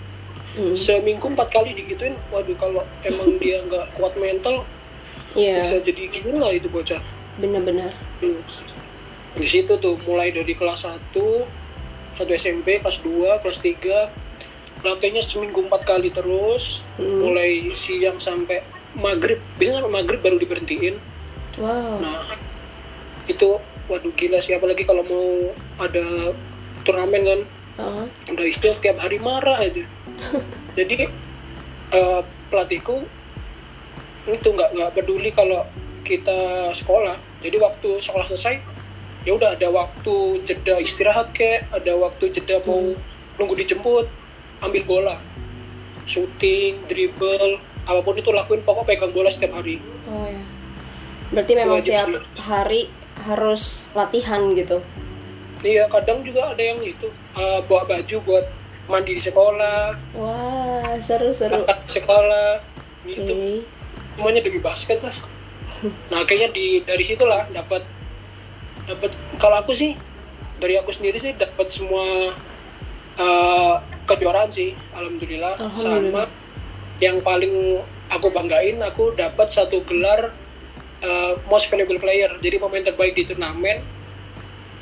Hmm. 0.53 0.69
seminggu 0.71 1.25
empat 1.27 1.49
kali 1.49 1.73
digituin 1.73 2.13
waduh 2.29 2.53
kalau 2.53 2.85
emang 3.01 3.35
dia 3.41 3.57
nggak 3.59 3.93
kuat 3.93 4.13
mental 4.15 4.61
Iya, 5.33 5.65
bisa 5.65 5.81
jadi 5.81 6.13
gila 6.13 6.49
itu 6.51 6.69
bocah 6.69 7.01
benar-benar. 7.35 7.89
Hmm. 8.19 8.37
di 9.33 9.47
situ 9.47 9.73
tuh 9.75 9.97
mulai 9.99 10.29
dari 10.29 10.53
kelas 10.53 10.85
1 10.85 11.09
satu 12.13 12.29
SMP 12.31 12.77
kelas 12.77 13.01
2 13.01 13.41
kelas 13.41 13.57
3 13.57 14.13
latihannya 14.83 15.23
seminggu 15.23 15.65
empat 15.65 15.81
kali 15.83 16.09
terus 16.09 16.85
Hmm. 16.95 17.17
mulai 17.23 17.73
siang 17.73 18.15
sampai 18.15 18.61
maghrib 18.97 19.39
biasanya 19.57 19.81
sampai 19.81 19.93
maghrib 19.93 20.19
baru 20.21 20.37
diberhentiin 20.37 20.95
Wow. 21.53 22.01
nah 22.01 22.33
itu 23.29 23.61
waduh 23.85 24.09
gila 24.17 24.41
sih 24.41 24.57
apalagi 24.57 24.83
kalau 24.89 25.05
mau 25.05 25.27
ada 25.77 26.33
turnamen 26.83 27.23
kan. 27.23 27.41
Ah. 27.73 28.05
udah 28.29 28.45
istilah 28.45 28.77
tiap 28.81 29.01
hari 29.01 29.17
marah 29.17 29.57
aja. 29.57 29.81
Jadi 30.77 31.09
eh, 31.93 32.21
pelatihku 32.49 33.01
itu 34.29 34.47
nggak 34.49 34.69
nggak 34.77 34.91
peduli 34.93 35.29
kalau 35.33 35.65
kita 36.05 36.69
sekolah. 36.73 37.17
Jadi 37.41 37.57
waktu 37.59 37.89
sekolah 38.01 38.25
selesai 38.29 38.61
ya 39.23 39.37
udah 39.37 39.55
ada 39.55 39.69
waktu 39.71 40.43
jeda 40.43 40.81
istirahat 40.83 41.31
kek 41.31 41.69
ada 41.71 41.95
waktu 41.95 42.29
jeda 42.33 42.59
mau 42.67 42.97
nunggu 43.37 43.55
dijemput 43.61 44.05
ambil 44.61 44.83
bola. 44.85 45.15
Shooting 46.05 46.89
dribble 46.91 47.61
apa 47.83 47.99
pun 47.99 48.15
itu 48.15 48.31
lakuin 48.31 48.63
pokok 48.63 48.87
pegang 48.87 49.11
bola 49.11 49.27
setiap 49.27 49.53
hari 49.53 49.77
Oh 50.07 50.25
ya. 50.25 50.41
Berarti 51.33 51.51
memang 51.53 51.77
wajib 51.81 51.91
setiap 51.91 52.07
sih. 52.07 52.21
hari 52.37 52.81
harus 53.23 53.63
latihan 53.91 54.41
gitu. 54.53 54.77
iya 55.61 55.87
kadang 55.87 56.19
juga 56.21 56.51
ada 56.51 56.59
yang 56.59 56.79
itu 56.79 57.07
eh, 57.33 57.59
bawa 57.65 57.87
baju 57.87 58.15
buat 58.21 58.45
mandi 58.83 59.15
di 59.15 59.23
sekolah 59.23 59.95
Wah, 60.11 60.91
seru-seru. 60.99 61.63
angkat 61.63 61.77
di 61.81 61.89
sekolah 61.97 62.49
gitu 63.07 63.33
semuanya 64.13 64.41
demi 64.43 64.59
basket 64.59 64.99
lah 64.99 65.15
nah 66.11 66.23
kayaknya 66.23 66.49
di 66.51 66.65
dari 66.83 67.03
situlah 67.03 67.47
dapat 67.49 67.83
dapat 68.85 69.11
kalau 69.39 69.59
aku 69.59 69.71
sih 69.71 69.95
dari 70.59 70.75
aku 70.75 70.91
sendiri 70.91 71.15
sih 71.17 71.31
dapat 71.33 71.67
semua 71.67 72.31
eh, 73.15 73.73
kejuaraan 74.03 74.51
sih 74.51 74.75
alhamdulillah. 74.91 75.55
Alhamdulillah. 75.55 76.27
sama 76.27 76.42
yang 77.03 77.19
paling 77.19 77.83
aku 78.07 78.31
banggain 78.31 78.79
aku 78.79 79.11
dapat 79.19 79.51
satu 79.51 79.83
gelar 79.83 80.31
uh, 81.03 81.33
most 81.51 81.67
valuable 81.67 81.99
player. 81.99 82.31
Jadi 82.39 82.55
pemain 82.63 82.79
terbaik 82.83 83.13
di 83.19 83.27
turnamen. 83.27 83.83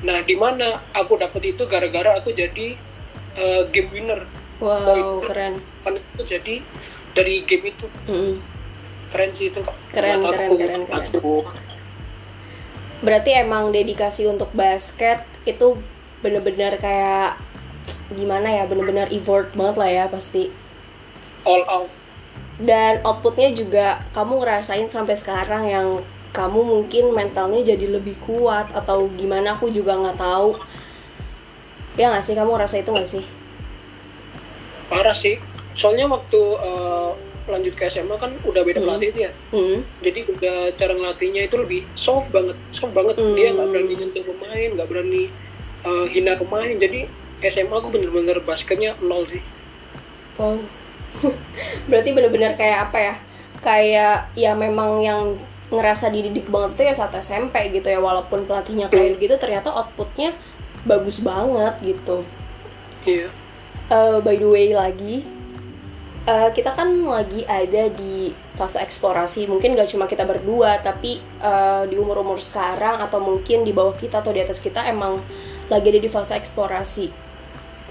Nah 0.05 0.21
di 0.21 0.37
mana 0.37 0.85
aku 0.93 1.17
dapat 1.17 1.57
itu 1.57 1.65
gara-gara 1.65 2.21
aku 2.21 2.29
jadi 2.29 2.77
uh, 3.41 3.65
game 3.73 3.89
winner. 3.89 4.21
Wow 4.61 4.85
Poin 4.85 5.25
keren. 5.25 5.53
itu 5.97 6.23
jadi 6.37 6.55
dari 7.17 7.41
game 7.49 7.73
itu. 7.73 7.89
Mm-mm. 8.05 8.37
keren 9.11 9.35
sih 9.35 9.51
itu 9.51 9.59
Keren, 9.91 10.23
keren, 10.23 10.47
aku, 10.47 10.55
keren, 10.55 10.81
keren. 10.87 11.03
aku. 11.11 11.33
berarti 13.01 13.33
emang 13.33 13.73
dedikasi 13.73 14.29
untuk 14.29 14.53
basket 14.55 15.25
itu 15.43 15.75
bener-bener 16.21 16.77
kayak 16.77 17.35
gimana 18.13 18.61
ya? 18.61 18.63
Bener-bener 18.69 19.09
effort 19.11 19.51
banget 19.57 19.75
lah 19.75 19.89
ya 19.89 20.05
pasti. 20.07 20.53
All 21.43 21.65
out 21.67 21.89
dan 22.59 22.99
outputnya 23.05 23.53
juga 23.53 24.03
kamu 24.11 24.43
ngerasain 24.43 24.89
sampai 24.89 25.15
sekarang 25.15 25.63
yang 25.65 25.87
kamu 26.31 26.63
mungkin 26.63 27.11
mentalnya 27.11 27.75
jadi 27.75 27.91
lebih 27.91 28.15
kuat 28.23 28.71
atau 28.71 29.11
gimana 29.15 29.55
aku 29.55 29.67
juga 29.67 29.95
nggak 29.95 30.19
tahu 30.19 30.55
ya 31.99 32.07
nggak 32.07 32.23
sih 32.23 32.35
kamu 32.35 32.55
ngerasa 32.55 32.75
itu 32.79 32.89
nggak 32.91 33.09
sih 33.09 33.25
parah 34.87 35.15
sih 35.15 35.39
soalnya 35.71 36.07
waktu 36.07 36.39
uh, 36.39 37.11
lanjut 37.47 37.73
ke 37.75 37.87
SMA 37.87 38.15
kan 38.15 38.31
udah 38.43 38.61
beda 38.63 38.79
Hmm. 38.79 38.87
pelatih 38.87 39.07
itu 39.11 39.19
ya 39.27 39.31
hmm. 39.51 39.77
jadi 39.99 40.19
udah 40.29 40.57
cara 40.75 40.93
ngelatihnya 40.95 41.41
itu 41.47 41.55
lebih 41.59 41.81
soft 41.95 42.31
banget 42.31 42.55
soft 42.71 42.95
banget 42.95 43.15
Hmm. 43.19 43.35
dia 43.35 43.51
nggak 43.51 43.67
berani 43.67 43.93
nyentuh 43.97 44.23
pemain 44.23 44.69
nggak 44.71 44.87
berani 44.87 45.23
uh, 45.83 46.05
hina 46.07 46.35
pemain 46.37 46.75
jadi 46.75 47.07
SMA 47.41 47.73
aku 47.73 47.89
bener-bener 47.89 48.37
basketnya 48.39 48.95
nol 48.99 49.25
sih 49.27 49.41
Oh. 50.39 50.57
Berarti 51.89 52.09
bener-bener 52.15 52.55
kayak 52.55 52.89
apa 52.89 52.97
ya? 52.97 53.15
Kayak 53.61 54.15
ya 54.33 54.51
memang 54.57 55.03
yang 55.03 55.37
ngerasa 55.71 56.11
dididik 56.11 56.51
banget 56.51 56.71
tuh 56.75 56.83
ya 56.83 56.93
saat 56.93 57.15
SMP 57.15 57.71
gitu 57.71 57.87
ya 57.87 58.03
walaupun 58.03 58.43
pelatihnya 58.43 58.91
kayak 58.91 59.23
gitu 59.23 59.39
ternyata 59.39 59.71
outputnya 59.71 60.35
bagus 60.83 61.23
banget 61.23 61.73
gitu. 61.79 62.27
iya. 63.07 63.31
Eh, 63.87 64.17
by 64.23 64.35
the 64.35 64.47
way 64.47 64.71
lagi 64.75 65.23
eh, 66.27 66.49
kita 66.53 66.75
kan 66.75 66.91
lagi 67.01 67.47
ada 67.47 67.89
di 67.91 68.35
fase 68.53 68.77
eksplorasi. 68.83 69.49
Mungkin 69.49 69.73
gak 69.73 69.89
cuma 69.89 70.05
kita 70.05 70.27
berdua 70.27 70.79
tapi 70.83 71.23
eh, 71.23 71.83
di 71.87 71.95
umur 71.97 72.21
umur 72.21 72.39
sekarang 72.39 73.01
atau 73.01 73.23
mungkin 73.23 73.63
di 73.63 73.71
bawah 73.71 73.95
kita 73.95 74.21
atau 74.21 74.35
di 74.35 74.43
atas 74.43 74.59
kita 74.59 74.85
emang 74.85 75.23
lagi 75.71 75.87
ada 75.87 76.01
di 76.01 76.11
fase 76.11 76.35
eksplorasi. 76.35 77.07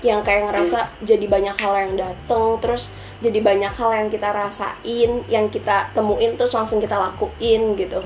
Yang 0.00 0.20
kayak 0.24 0.42
ngerasa 0.48 0.78
jadi 1.04 1.26
banyak 1.28 1.56
hal 1.60 1.74
yang 1.76 1.94
dateng 1.96 2.56
terus 2.64 2.92
jadi 3.20 3.38
banyak 3.44 3.72
hal 3.76 3.90
yang 3.92 4.08
kita 4.08 4.32
rasain 4.32 5.10
yang 5.28 5.46
kita 5.52 5.92
temuin 5.92 6.40
terus 6.40 6.56
langsung 6.56 6.80
kita 6.80 6.96
lakuin 6.96 7.76
gitu. 7.76 8.00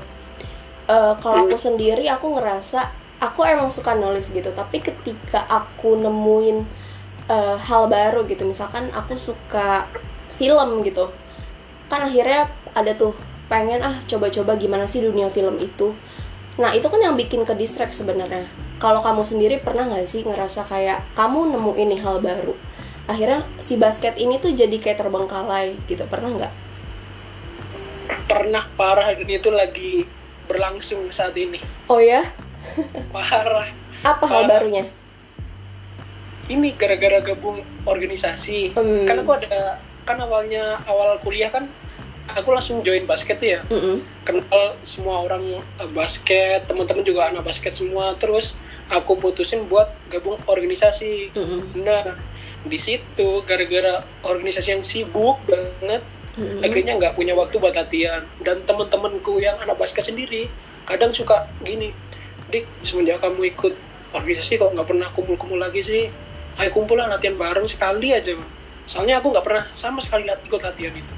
Eh, 0.91 1.13
kalau 1.23 1.47
aku 1.47 1.55
sendiri 1.55 2.05
aku 2.11 2.35
ngerasa 2.35 2.91
aku 3.23 3.47
emang 3.47 3.71
suka 3.71 3.95
nulis 3.95 4.27
gitu. 4.29 4.51
Tapi 4.51 4.83
ketika 4.83 5.47
aku 5.47 5.95
nemuin 5.95 6.57
eh, 7.31 7.57
hal 7.57 7.87
baru 7.87 8.27
gitu 8.27 8.43
misalkan 8.43 8.91
aku 8.91 9.15
suka 9.15 9.87
film 10.35 10.83
gitu 10.83 11.07
kan 11.87 12.03
akhirnya 12.03 12.49
ada 12.75 12.91
tuh 12.97 13.15
pengen 13.47 13.79
ah 13.85 13.93
coba-coba 14.09 14.57
gimana 14.59 14.83
sih 14.83 14.99
dunia 14.99 15.31
film 15.31 15.55
itu? 15.63 15.95
Nah 16.59 16.75
itu 16.75 16.87
kan 16.91 16.99
yang 16.99 17.15
bikin 17.15 17.47
ke 17.47 17.55
distract 17.55 17.95
sebenarnya. 17.95 18.51
Kalau 18.83 18.99
kamu 18.99 19.23
sendiri 19.23 19.63
pernah 19.63 19.87
nggak 19.87 20.03
sih 20.03 20.27
ngerasa 20.27 20.67
kayak 20.67 21.07
kamu 21.15 21.55
nemuin 21.55 21.87
nih 21.95 22.01
hal 22.03 22.19
baru 22.19 22.74
akhirnya 23.05 23.45
si 23.61 23.77
basket 23.77 24.17
ini 24.17 24.41
tuh 24.41 24.53
jadi 24.53 24.75
kayak 24.81 25.01
terbengkalai 25.01 25.77
gitu. 25.85 26.05
Pernah 26.09 26.29
nggak? 26.33 26.53
Pernah 28.25 28.63
parah. 28.73 29.13
Dan 29.13 29.29
itu 29.29 29.49
lagi 29.53 30.05
berlangsung 30.49 31.09
saat 31.13 31.33
ini. 31.37 31.61
Oh 31.89 32.01
ya? 32.01 32.33
Parah. 33.13 33.69
Apa 34.05 34.25
hal 34.25 34.45
Parah. 34.45 34.49
barunya? 34.49 34.85
Ini 36.45 36.77
gara-gara 36.77 37.21
gabung 37.25 37.65
organisasi. 37.85 38.77
Hmm. 38.77 39.05
kan 39.09 39.17
aku 39.21 39.31
ada 39.41 39.81
kan 40.05 40.21
awalnya 40.21 40.77
awal 40.85 41.17
kuliah 41.17 41.49
kan 41.49 41.65
aku 42.29 42.53
langsung 42.53 42.85
join 42.85 43.05
basket 43.09 43.41
tuh 43.41 43.49
ya. 43.57 43.61
Mm-mm. 43.69 44.01
kenal 44.25 44.77
semua 44.85 45.25
orang 45.25 45.61
eh, 45.61 45.89
basket 45.89 46.65
teman-teman 46.69 47.05
juga 47.05 47.29
anak 47.33 47.45
basket 47.45 47.73
semua. 47.73 48.13
Terus 48.17 48.53
aku 48.89 49.17
putusin 49.17 49.65
buat 49.65 49.89
gabung 50.09 50.37
organisasi. 50.45 51.33
Mm-mm. 51.33 51.81
nah 51.81 52.17
di 52.65 52.79
situ 52.81 53.41
gara-gara 53.45 54.01
organisasi 54.25 54.69
yang 54.75 54.83
sibuk 54.83 55.37
banget. 55.45 56.03
Mm-mm. 56.35 56.59
akhirnya 56.59 56.99
nggak 56.99 57.15
punya 57.15 57.31
waktu 57.31 57.55
buat 57.63 57.71
latihan. 57.71 58.27
Dan 58.43 58.67
teman-temanku 58.67 59.39
yang 59.39 59.55
anak 59.63 59.79
basket 59.79 60.03
sendiri 60.03 60.51
kadang 60.83 61.09
suka 61.15 61.47
gini 61.63 61.89
dik 62.51 62.67
semenjak 62.85 63.23
kamu 63.23 63.55
ikut 63.55 63.73
organisasi 64.13 64.59
kok 64.61 64.69
nggak 64.75 64.87
pernah 64.87 65.07
kumpul-kumpul 65.15 65.57
lagi 65.57 65.81
sih? 65.81 66.11
Ayo 66.59 66.69
kumpul 66.75 66.99
lah 66.99 67.07
latihan 67.07 67.35
bareng 67.39 67.67
sekali 67.67 68.11
aja 68.11 68.35
Man." 68.35 68.47
soalnya 68.85 69.17
aku 69.17 69.33
nggak 69.33 69.45
pernah 69.45 69.65
sama 69.73 69.97
sekali 69.97 70.29
lat- 70.29 70.45
ikut 70.45 70.61
latihan 70.61 70.93
itu. 70.93 71.15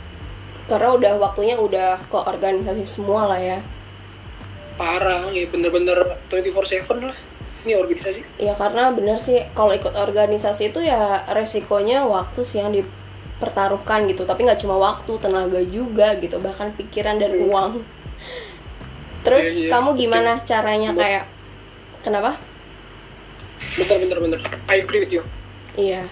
Karena 0.71 0.95
udah 0.95 1.11
waktunya 1.19 1.55
udah 1.59 1.99
ke 2.07 2.15
organisasi 2.15 2.87
semua 2.87 3.27
lah 3.27 3.39
ya. 3.39 3.59
Parah 4.79 5.27
ya 5.35 5.43
bener-bener 5.51 6.15
24/7 6.31 7.11
lah 7.11 7.17
ini 7.67 7.75
organisasi 7.75 8.19
Ya 8.39 8.55
karena 8.55 8.89
bener 8.89 9.19
sih 9.19 9.43
kalau 9.51 9.75
ikut 9.75 9.91
organisasi 9.91 10.71
itu 10.71 10.79
ya 10.79 11.27
resikonya 11.27 12.07
waktu 12.07 12.39
sih 12.41 12.63
yang 12.63 12.71
dipertaruhkan 12.71 14.07
gitu 14.07 14.23
Tapi 14.23 14.47
nggak 14.47 14.63
cuma 14.63 14.79
waktu, 14.79 15.11
tenaga 15.19 15.59
juga 15.61 16.15
gitu 16.15 16.39
Bahkan 16.39 16.79
pikiran 16.79 17.19
dan 17.19 17.35
Hmm. 17.35 17.45
uang 17.45 17.71
Terus 19.21 19.47
Iya, 19.53 19.67
iya. 19.67 19.71
kamu 19.75 19.89
gimana 19.93 20.31
caranya 20.39 20.95
kayak 20.95 21.25
Kenapa? 21.99 22.39
bener 23.75 23.97
bener 23.99 24.17
bener 24.21 24.39
I 24.65 24.79
agree 24.79 25.03
with 25.03 25.11
you 25.11 25.27
Iya 25.75 26.07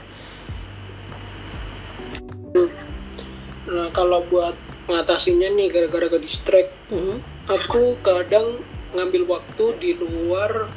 nah 3.66 3.90
kalau 3.90 4.22
buat 4.24 4.54
mengatasinya 4.86 5.50
nih 5.52 5.68
gara-gara 5.68 6.08
ke 6.08 6.20
distract 6.22 6.70
Mm. 6.86 7.18
aku 7.50 7.98
kadang 8.00 8.62
ngambil 8.94 9.26
waktu 9.28 9.66
di 9.82 9.92
luar 9.98 10.70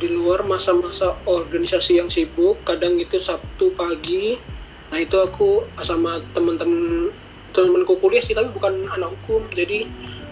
di 0.00 0.08
luar 0.08 0.48
masa-masa 0.48 1.12
organisasi 1.28 2.00
yang 2.00 2.08
sibuk 2.08 2.64
kadang 2.64 2.96
itu 2.96 3.20
Sabtu 3.20 3.76
pagi. 3.76 4.40
Nah 4.88 4.98
itu 4.98 5.20
aku 5.20 5.68
sama 5.84 6.16
teman-teman 6.32 7.12
teman-temanku 7.52 8.00
kuliah 8.00 8.24
sih 8.24 8.32
tapi 8.32 8.48
bukan 8.48 8.88
anak 8.88 9.12
hukum. 9.20 9.44
Jadi 9.52 9.84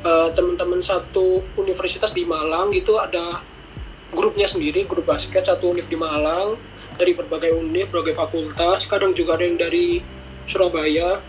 eh, 0.03 0.29
teman-teman 0.33 0.81
satu 0.81 1.45
universitas 1.61 2.17
di 2.17 2.25
Malang 2.25 2.73
gitu 2.73 2.97
ada 2.97 3.45
grupnya 4.09 4.49
sendiri 4.49 4.89
grup 4.89 5.05
basket 5.05 5.45
satu 5.45 5.77
univ 5.77 5.85
di 5.85 6.01
Malang 6.01 6.57
dari 6.97 7.13
berbagai 7.13 7.53
univ 7.53 7.93
berbagai 7.93 8.17
fakultas. 8.17 8.89
Kadang 8.89 9.13
juga 9.13 9.37
ada 9.37 9.45
yang 9.45 9.61
dari 9.61 10.01
Surabaya. 10.49 11.21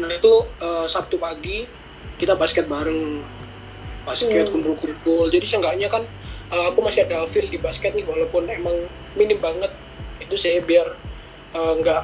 Nah 0.00 0.10
itu 0.10 0.32
eh, 0.64 0.86
Sabtu 0.88 1.20
pagi 1.20 1.68
kita 2.16 2.32
basket 2.32 2.64
bareng. 2.64 3.20
Basket 4.08 4.46
Hmm. 4.48 4.52
kumpul-kumpul. 4.54 5.28
Jadi 5.28 5.44
seenggaknya 5.44 5.90
kan 5.90 6.06
uh, 6.52 6.70
aku 6.70 6.82
masih 6.82 7.06
ada 7.06 7.24
feel 7.28 7.46
di 7.48 7.58
basket 7.58 7.94
nih 7.94 8.06
walaupun 8.06 8.46
emang 8.48 8.86
minim 9.14 9.38
banget. 9.38 9.72
Itu 10.20 10.34
saya 10.34 10.62
biar 10.62 10.94
uh, 11.54 11.72
nggak 11.78 12.02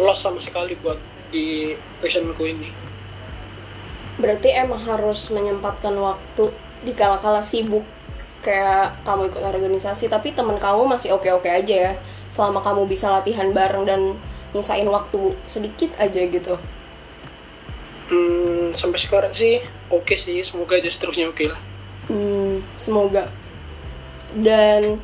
lost 0.00 0.24
sama 0.26 0.38
sekali 0.42 0.74
buat 0.78 0.98
di 1.30 1.74
passionku 2.02 2.42
ini. 2.46 2.70
Berarti 4.20 4.52
emang 4.52 4.82
harus 4.84 5.32
menyempatkan 5.32 5.96
waktu 5.96 6.52
di 6.84 6.92
kala-kala 6.92 7.40
sibuk 7.40 7.84
Kayak 8.40 9.04
kamu 9.04 9.28
ikut 9.28 9.44
organisasi 9.44 10.08
Tapi 10.08 10.32
teman 10.32 10.56
kamu 10.56 10.88
masih 10.88 11.12
oke-oke 11.12 11.48
aja 11.48 11.76
ya 11.88 11.92
Selama 12.32 12.64
kamu 12.64 12.88
bisa 12.88 13.12
latihan 13.12 13.52
bareng 13.52 13.84
dan 13.84 14.16
nyisain 14.54 14.86
waktu 14.86 15.34
sedikit 15.46 15.94
aja 15.98 16.26
gitu. 16.26 16.54
Hmm, 18.10 18.74
sampai 18.74 18.98
sekarang 18.98 19.32
sih 19.34 19.62
oke 19.90 20.14
sih. 20.18 20.42
Semoga 20.42 20.78
aja 20.78 20.90
seterusnya 20.90 21.30
oke 21.30 21.44
lah. 21.46 21.60
Hmm, 22.10 22.62
semoga. 22.74 23.30
Dan 24.34 25.00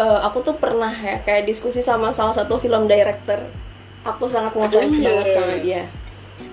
eh, 0.00 0.20
aku 0.24 0.44
tuh 0.44 0.56
pernah 0.56 0.92
ya 0.92 1.20
kayak 1.24 1.48
diskusi 1.48 1.80
sama 1.80 2.12
salah 2.12 2.32
satu 2.32 2.56
film 2.60 2.88
director. 2.88 3.48
Aku 4.06 4.30
sangat 4.30 4.54
ngefans 4.54 4.94
Aduh, 4.96 5.02
banget 5.02 5.26
sama 5.34 5.54
dia. 5.58 5.82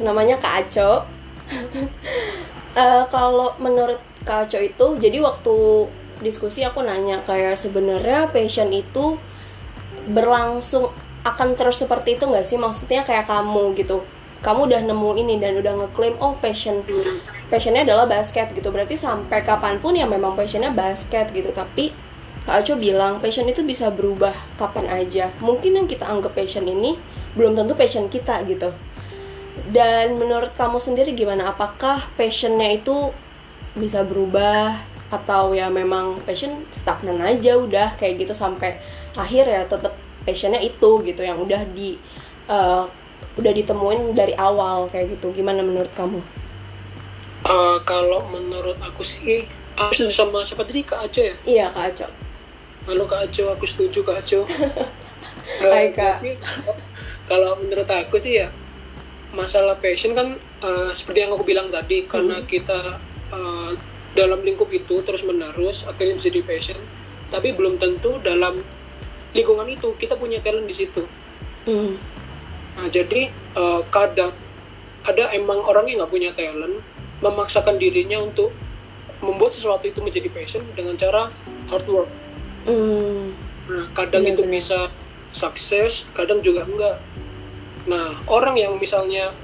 Namanya 0.01 0.35
Kak 0.41 0.53
Aco. 0.67 0.91
Eh, 2.73 3.05
kalau 3.13 3.53
menurut 3.61 4.01
Kak 4.25 4.49
Aco 4.49 4.57
itu, 4.57 4.97
jadi 4.97 5.21
waktu 5.21 5.85
diskusi 6.25 6.65
aku 6.65 6.81
nanya 6.81 7.21
kayak 7.21 7.53
sebenarnya 7.53 8.33
passion 8.33 8.73
itu 8.73 9.21
berlangsung 10.09 10.89
akan 11.21 11.53
terus 11.53 11.77
seperti 11.77 12.17
itu 12.17 12.25
nggak 12.25 12.41
sih? 12.41 12.57
Maksudnya 12.57 13.05
kayak 13.05 13.29
kamu 13.29 13.77
gitu. 13.77 14.01
Kamu 14.41 14.65
udah 14.65 14.81
nemu 14.89 15.09
ini 15.21 15.37
dan 15.37 15.53
udah 15.61 15.85
ngeklaim 15.85 16.17
oh 16.17 16.33
passion 16.41 16.81
passionnya 17.53 17.85
adalah 17.85 18.09
basket 18.09 18.49
gitu. 18.57 18.73
Berarti 18.73 18.97
sampai 18.97 19.45
kapan 19.45 19.77
pun 19.77 19.93
ya 19.93 20.09
memang 20.09 20.33
passionnya 20.33 20.73
basket 20.73 21.29
gitu. 21.29 21.53
Tapi 21.53 21.93
Kak 22.49 22.65
Aco 22.65 22.73
bilang 22.81 23.21
passion 23.21 23.45
itu 23.45 23.61
bisa 23.61 23.93
berubah 23.93 24.33
kapan 24.57 24.89
aja. 24.89 25.29
Mungkin 25.37 25.77
yang 25.77 25.85
kita 25.85 26.09
anggap 26.09 26.33
passion 26.33 26.65
ini 26.65 26.97
belum 27.37 27.53
tentu 27.53 27.77
passion 27.77 28.09
kita 28.09 28.41
gitu. 28.49 28.73
Dan 29.69 30.17
menurut 30.17 30.57
kamu 30.57 30.81
sendiri 30.81 31.13
gimana? 31.13 31.53
Apakah 31.53 32.09
passionnya 32.17 32.73
itu 32.73 33.13
bisa 33.77 34.01
berubah? 34.01 34.81
Atau 35.13 35.53
ya 35.53 35.69
memang 35.69 36.25
passion 36.25 36.65
stagnan 36.73 37.21
aja 37.21 37.53
udah 37.53 37.93
kayak 38.01 38.25
gitu 38.25 38.33
sampai 38.33 38.81
akhir 39.13 39.45
ya 39.45 39.61
tetap 39.69 39.93
passionnya 40.25 40.57
itu 40.57 41.05
gitu 41.05 41.21
yang 41.21 41.37
udah 41.37 41.61
di 41.69 42.01
uh, 42.49 42.89
udah 43.37 43.53
ditemuin 43.53 44.17
dari 44.17 44.33
awal 44.33 44.89
kayak 44.89 45.15
gitu. 45.15 45.29
Gimana 45.37 45.61
menurut 45.61 45.93
kamu? 45.93 46.42
Uh, 47.43 47.75
kalau 47.83 48.23
menurut 48.31 48.79
aku 48.79 49.03
sih 49.03 49.43
aku 49.75 49.91
setuju 49.91 50.15
sama 50.15 50.39
siapa 50.47 50.63
tadi 50.63 50.79
Kak 50.87 51.11
Aco 51.11 51.19
ya? 51.19 51.35
Iya 51.43 51.65
Kak 51.75 51.85
Aco. 51.91 52.07
Halo 52.87 53.03
Kak 53.03 53.27
Aco, 53.27 53.43
aku 53.51 53.65
setuju 53.67 53.99
Kak 54.07 54.23
Aco. 54.23 54.47
Hai 55.59 55.91
Kak. 55.91 56.23
kalau 57.27 57.59
menurut 57.59 57.87
aku 57.87 58.15
sih 58.15 58.39
ya 58.39 58.47
masalah 59.35 59.75
passion 59.83 60.15
kan 60.15 60.39
uh, 60.63 60.91
seperti 60.95 61.27
yang 61.27 61.35
aku 61.35 61.43
bilang 61.43 61.67
tadi 61.67 62.07
karena 62.07 62.39
hmm. 62.39 62.47
kita 62.47 63.01
uh, 63.33 63.71
dalam 64.13 64.45
lingkup 64.45 64.69
itu 64.69 65.01
terus 65.01 65.25
menerus 65.25 65.83
akhirnya 65.89 66.15
menjadi 66.15 66.41
passion 66.45 66.79
tapi 67.33 67.51
belum 67.51 67.81
tentu 67.81 68.21
dalam 68.21 68.61
lingkungan 69.33 69.65
itu 69.65 69.97
kita 69.97 70.13
punya 70.13 70.37
talent 70.37 70.69
di 70.69 70.75
situ 70.77 71.01
mm. 71.65 71.93
nah 72.77 72.87
jadi 72.93 73.33
uh, 73.57 73.81
kadang 73.89 74.29
ada 75.01 75.33
emang 75.33 75.65
orang 75.65 75.89
yang 75.89 76.05
nggak 76.05 76.13
punya 76.13 76.29
talent 76.37 76.77
memaksakan 77.21 77.77
dirinya 77.77 78.23
untuk 78.23 78.55
membuat 79.23 79.55
sesuatu 79.55 79.87
itu 79.87 79.99
menjadi 80.03 80.27
passion 80.31 80.63
dengan 80.75 80.97
cara 80.97 81.31
hard 81.69 81.87
work 81.87 82.09
mm. 82.67 83.23
nah 83.69 83.85
kadang 83.95 84.27
benar, 84.27 84.35
itu 84.39 84.43
bisa 84.47 84.79
sukses 85.33 86.07
kadang 86.13 86.43
juga 86.43 86.65
enggak 86.67 86.97
nah 87.83 88.15
orang 88.31 88.55
yang 88.55 88.73
misalnya 88.79 89.35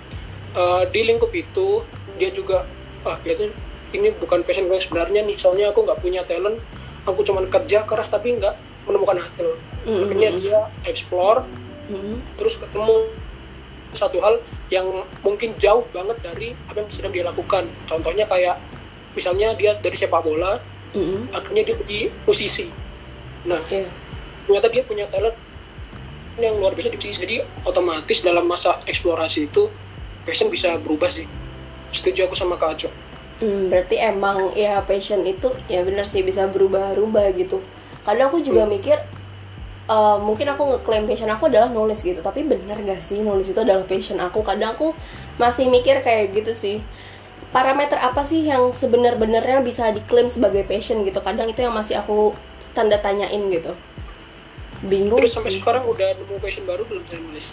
uh, 0.56 0.84
di 0.88 1.04
lingkup 1.04 1.32
itu 1.36 1.84
dia 2.20 2.32
juga 2.32 2.68
ah 3.04 3.16
kelihatannya 3.20 3.56
ini 3.90 4.14
bukan 4.16 4.46
passion 4.46 4.70
gue 4.70 4.78
sebenarnya 4.78 5.26
nih 5.26 5.38
soalnya 5.40 5.74
aku 5.74 5.82
nggak 5.88 6.00
punya 6.00 6.22
talent 6.28 6.62
aku 7.08 7.26
cuman 7.26 7.50
kerja 7.50 7.88
keras 7.88 8.12
tapi 8.12 8.38
nggak 8.38 8.54
menemukan 8.86 9.18
hasil 9.24 9.58
mm-hmm. 9.58 10.04
akhirnya 10.06 10.30
dia 10.38 10.60
explore 10.86 11.46
mm-hmm. 11.90 12.18
terus 12.38 12.60
ketemu 12.60 13.10
satu 13.96 14.18
hal 14.22 14.38
yang 14.70 14.86
mungkin 15.26 15.58
jauh 15.58 15.86
banget 15.90 16.18
dari 16.22 16.54
apa 16.70 16.86
yang 16.86 16.90
sedang 16.94 17.14
dia 17.14 17.26
lakukan 17.26 17.66
contohnya 17.90 18.26
kayak 18.30 18.62
misalnya 19.18 19.58
dia 19.58 19.74
dari 19.78 19.98
sepak 19.98 20.22
bola 20.22 20.62
mm-hmm. 20.94 21.34
akhirnya 21.34 21.64
dia 21.66 21.76
di 21.86 22.00
posisi 22.26 22.70
nah 23.46 23.62
yeah. 23.70 23.90
ternyata 24.46 24.68
dia 24.70 24.84
punya 24.86 25.06
talent 25.10 25.36
yang 26.40 26.56
luar 26.56 26.72
biasa 26.78 26.94
di 26.94 26.98
posisi 27.02 27.20
jadi 27.20 27.44
otomatis 27.66 28.22
dalam 28.22 28.46
masa 28.46 28.80
eksplorasi 28.86 29.50
itu 29.50 29.68
passion 30.24 30.48
bisa 30.48 30.78
berubah 30.78 31.10
sih 31.10 31.26
setuju 31.90 32.30
aku 32.30 32.38
sama 32.38 32.56
Kak 32.56 32.72
Aco 32.78 32.90
Hmm, 33.40 33.72
berarti 33.72 33.96
emang 33.96 34.52
ya 34.52 34.84
passion 34.84 35.24
itu 35.24 35.48
ya 35.72 35.80
benar 35.88 36.04
sih 36.04 36.20
bisa 36.28 36.44
berubah-ubah 36.52 37.32
gitu. 37.40 37.64
Kadang 38.04 38.36
aku 38.36 38.44
juga 38.44 38.68
hmm. 38.68 38.72
mikir 38.76 39.00
uh, 39.90 40.22
mungkin 40.22 40.46
aku 40.54 40.78
ngeklaim 40.78 41.10
passion 41.10 41.28
aku 41.34 41.50
adalah 41.50 41.68
nulis 41.68 42.06
gitu, 42.06 42.22
tapi 42.22 42.46
benar 42.46 42.78
gak 42.86 43.02
sih 43.02 43.20
nulis 43.20 43.50
itu 43.50 43.60
adalah 43.60 43.84
passion 43.90 44.22
aku? 44.22 44.46
Kadang 44.46 44.78
aku 44.78 44.94
masih 45.42 45.68
mikir 45.68 46.06
kayak 46.06 46.32
gitu 46.38 46.54
sih. 46.54 46.78
Parameter 47.50 47.98
apa 47.98 48.22
sih 48.22 48.46
yang 48.46 48.70
sebenar-benarnya 48.70 49.66
bisa 49.66 49.90
diklaim 49.90 50.30
sebagai 50.30 50.64
passion 50.70 51.02
gitu? 51.02 51.18
Kadang 51.20 51.50
itu 51.50 51.66
yang 51.66 51.74
masih 51.74 51.98
aku 51.98 52.38
tanda 52.78 53.02
tanyain 53.02 53.42
gitu. 53.50 53.74
Bingung 54.86 55.20
Terus 55.20 55.36
sampai 55.36 55.58
sekarang 55.58 55.84
udah 55.90 56.16
nemu 56.16 56.38
passion 56.40 56.64
baru 56.64 56.86
belum 56.86 57.04
selain 57.10 57.26
nulis? 57.26 57.46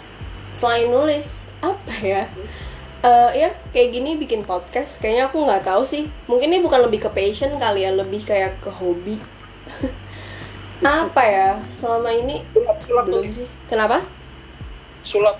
Selain 0.53 0.87
nulis 0.87 1.27
apa 1.59 1.93
ya? 2.05 2.29
Hmm 2.29 2.77
uh, 3.03 3.31
ya 3.33 3.53
kayak 3.73 3.89
gini 3.93 4.17
bikin 4.17 4.41
podcast 4.45 4.97
kayaknya 5.01 5.29
aku 5.29 5.43
nggak 5.45 5.65
tahu 5.65 5.83
sih 5.85 6.09
mungkin 6.25 6.53
ini 6.53 6.63
bukan 6.63 6.87
lebih 6.87 7.05
ke 7.05 7.09
passion 7.11 7.53
kali 7.59 7.85
ya 7.85 7.91
lebih 7.93 8.21
kayak 8.23 8.57
ke 8.61 8.71
hobi 8.71 9.19
apa 10.83 11.21
ya? 11.25 11.49
Selama 11.73 12.09
ini 12.13 12.45
sulap 12.53 12.77
sulap 12.77 13.05
belum 13.09 13.29
sih. 13.33 13.47
Kenapa? 13.71 14.05
Sulap. 15.01 15.37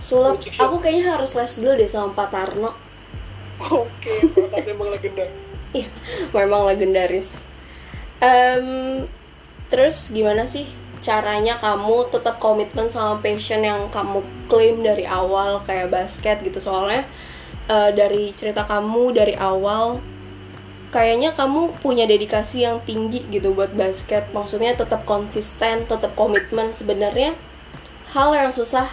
Sulap. 0.00 0.40
Aku 0.40 0.80
kayaknya 0.80 1.14
harus 1.18 1.36
les 1.36 1.52
dulu 1.54 1.76
deh 1.76 1.90
sama 1.90 2.14
Pak 2.16 2.28
Tarno. 2.32 2.72
Oke 3.60 4.24
Pak 4.32 4.48
Tarno 4.50 4.64
memang 4.72 4.88
legendaris 4.96 5.50
iya 5.74 5.88
memang 6.34 6.66
legendaris. 6.66 7.38
Um, 8.20 9.06
terus 9.72 10.12
gimana 10.12 10.44
sih 10.44 10.68
caranya 11.00 11.56
kamu 11.56 12.12
tetap 12.12 12.36
komitmen 12.36 12.92
sama 12.92 13.16
passion 13.24 13.64
yang 13.64 13.88
kamu 13.88 14.20
klaim 14.50 14.84
dari 14.84 15.08
awal 15.08 15.62
kayak 15.64 15.88
basket 15.88 16.42
gitu? 16.44 16.60
Soalnya 16.60 17.06
uh, 17.70 17.90
dari 17.94 18.34
cerita 18.36 18.66
kamu 18.68 19.16
dari 19.16 19.34
awal 19.38 20.02
kayaknya 20.90 21.32
kamu 21.38 21.78
punya 21.78 22.04
dedikasi 22.04 22.66
yang 22.66 22.82
tinggi 22.82 23.22
gitu 23.30 23.54
buat 23.54 23.70
basket. 23.72 24.28
Maksudnya 24.34 24.74
tetap 24.74 25.06
konsisten 25.06 25.86
tetap 25.86 26.12
komitmen. 26.18 26.74
Sebenarnya 26.74 27.38
hal 28.10 28.34
yang 28.34 28.50
susah 28.50 28.90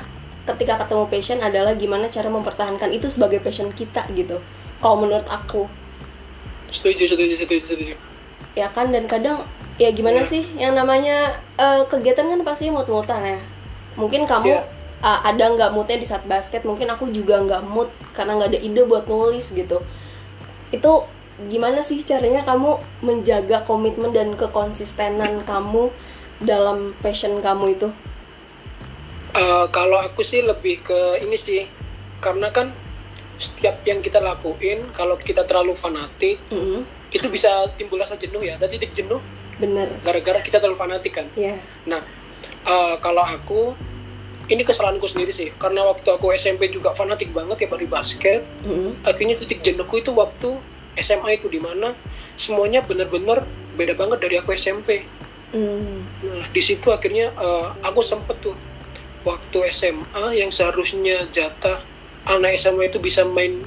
ketika 0.48 0.80
ketemu 0.86 1.04
passion 1.12 1.40
adalah 1.44 1.74
gimana 1.76 2.08
cara 2.08 2.30
mempertahankan 2.30 2.94
itu 2.94 3.10
sebagai 3.10 3.42
passion 3.42 3.74
kita 3.74 4.06
gitu. 4.14 4.40
Kalau 4.80 5.02
menurut 5.02 5.26
aku. 5.28 5.66
Setuju 6.70 7.10
setuju 7.10 7.34
setuju 7.34 7.62
setuju. 7.66 7.96
Ya 8.54 8.70
kan? 8.70 8.94
Dan 8.94 9.10
kadang 9.10 9.44
ya 9.82 9.90
gimana 9.90 10.22
yeah. 10.22 10.30
sih? 10.30 10.44
Yang 10.56 10.74
namanya 10.78 11.18
uh, 11.58 11.82
kegiatan 11.90 12.30
kan 12.30 12.42
pasti 12.46 12.70
mut-mutan 12.70 13.26
ya. 13.26 13.40
Mungkin 13.98 14.30
kamu 14.30 14.54
yeah. 14.54 14.64
uh, 15.02 15.26
ada 15.26 15.50
nggak 15.50 15.74
moodnya 15.74 15.98
di 15.98 16.06
saat 16.06 16.22
basket? 16.30 16.62
Mungkin 16.62 16.86
aku 16.94 17.10
juga 17.10 17.42
nggak 17.42 17.66
mood 17.66 17.90
karena 18.14 18.38
nggak 18.38 18.54
ada 18.54 18.62
ide 18.62 18.82
buat 18.86 19.10
nulis 19.10 19.50
gitu. 19.50 19.82
Itu 20.70 21.17
gimana 21.46 21.86
sih 21.86 22.02
caranya 22.02 22.42
kamu 22.42 22.82
menjaga 23.06 23.62
komitmen 23.62 24.10
dan 24.10 24.34
kekonsistenan 24.34 25.46
kamu 25.46 25.94
dalam 26.42 26.98
passion 27.06 27.38
kamu 27.46 27.78
itu 27.78 27.90
uh, 29.38 29.70
kalau 29.70 30.02
aku 30.02 30.26
sih 30.26 30.42
lebih 30.42 30.82
ke 30.82 31.22
ini 31.22 31.38
sih 31.38 31.70
karena 32.18 32.50
kan 32.50 32.74
setiap 33.38 33.86
yang 33.86 34.02
kita 34.02 34.18
lakuin 34.18 34.90
kalau 34.98 35.14
kita 35.14 35.46
terlalu 35.46 35.78
fanatik 35.78 36.42
mm 36.50 36.58
-hmm. 36.58 36.82
itu 37.14 37.30
bisa 37.30 37.70
timbul 37.78 38.02
rasa 38.02 38.18
jenuh 38.18 38.42
ya 38.42 38.58
dan 38.58 38.74
titik 38.74 38.98
jenuh 38.98 39.22
bener 39.62 39.90
gara-gara 40.02 40.42
kita 40.42 40.58
terlalu 40.58 40.78
fanatik 40.78 41.22
kan 41.22 41.30
yeah. 41.38 41.62
nah 41.86 42.02
uh, 42.66 42.98
kalau 42.98 43.22
aku 43.22 43.78
ini 44.48 44.64
kesalahanku 44.64 45.06
sendiri 45.06 45.36
sih 45.36 45.54
karena 45.60 45.86
waktu 45.86 46.08
aku 46.08 46.34
SMP 46.34 46.74
juga 46.74 46.96
fanatik 46.98 47.30
banget 47.30 47.66
ya 47.66 47.68
pada 47.70 47.86
basket 47.86 48.42
mm-hmm. 48.64 49.06
akhirnya 49.06 49.36
titik 49.38 49.60
jenuhku 49.62 50.02
itu 50.02 50.12
waktu 50.18 50.58
SMA 51.02 51.38
itu 51.38 51.48
di 51.48 51.62
mana 51.62 51.94
semuanya 52.38 52.86
bener-bener 52.86 53.46
beda 53.78 53.94
banget 53.94 54.18
dari 54.22 54.36
aku 54.42 54.54
SMP 54.54 55.06
mm. 55.54 56.26
nah 56.26 56.46
di 56.50 56.62
situ 56.62 56.90
akhirnya 56.90 57.34
uh, 57.38 57.74
aku 57.86 58.02
sempet 58.02 58.38
tuh 58.42 58.58
waktu 59.26 59.58
SMA 59.74 60.40
yang 60.40 60.50
seharusnya 60.54 61.28
jatah 61.30 61.84
anak 62.28 62.60
SMA 62.60 62.92
itu 62.92 63.00
bisa 63.00 63.24
main 63.24 63.64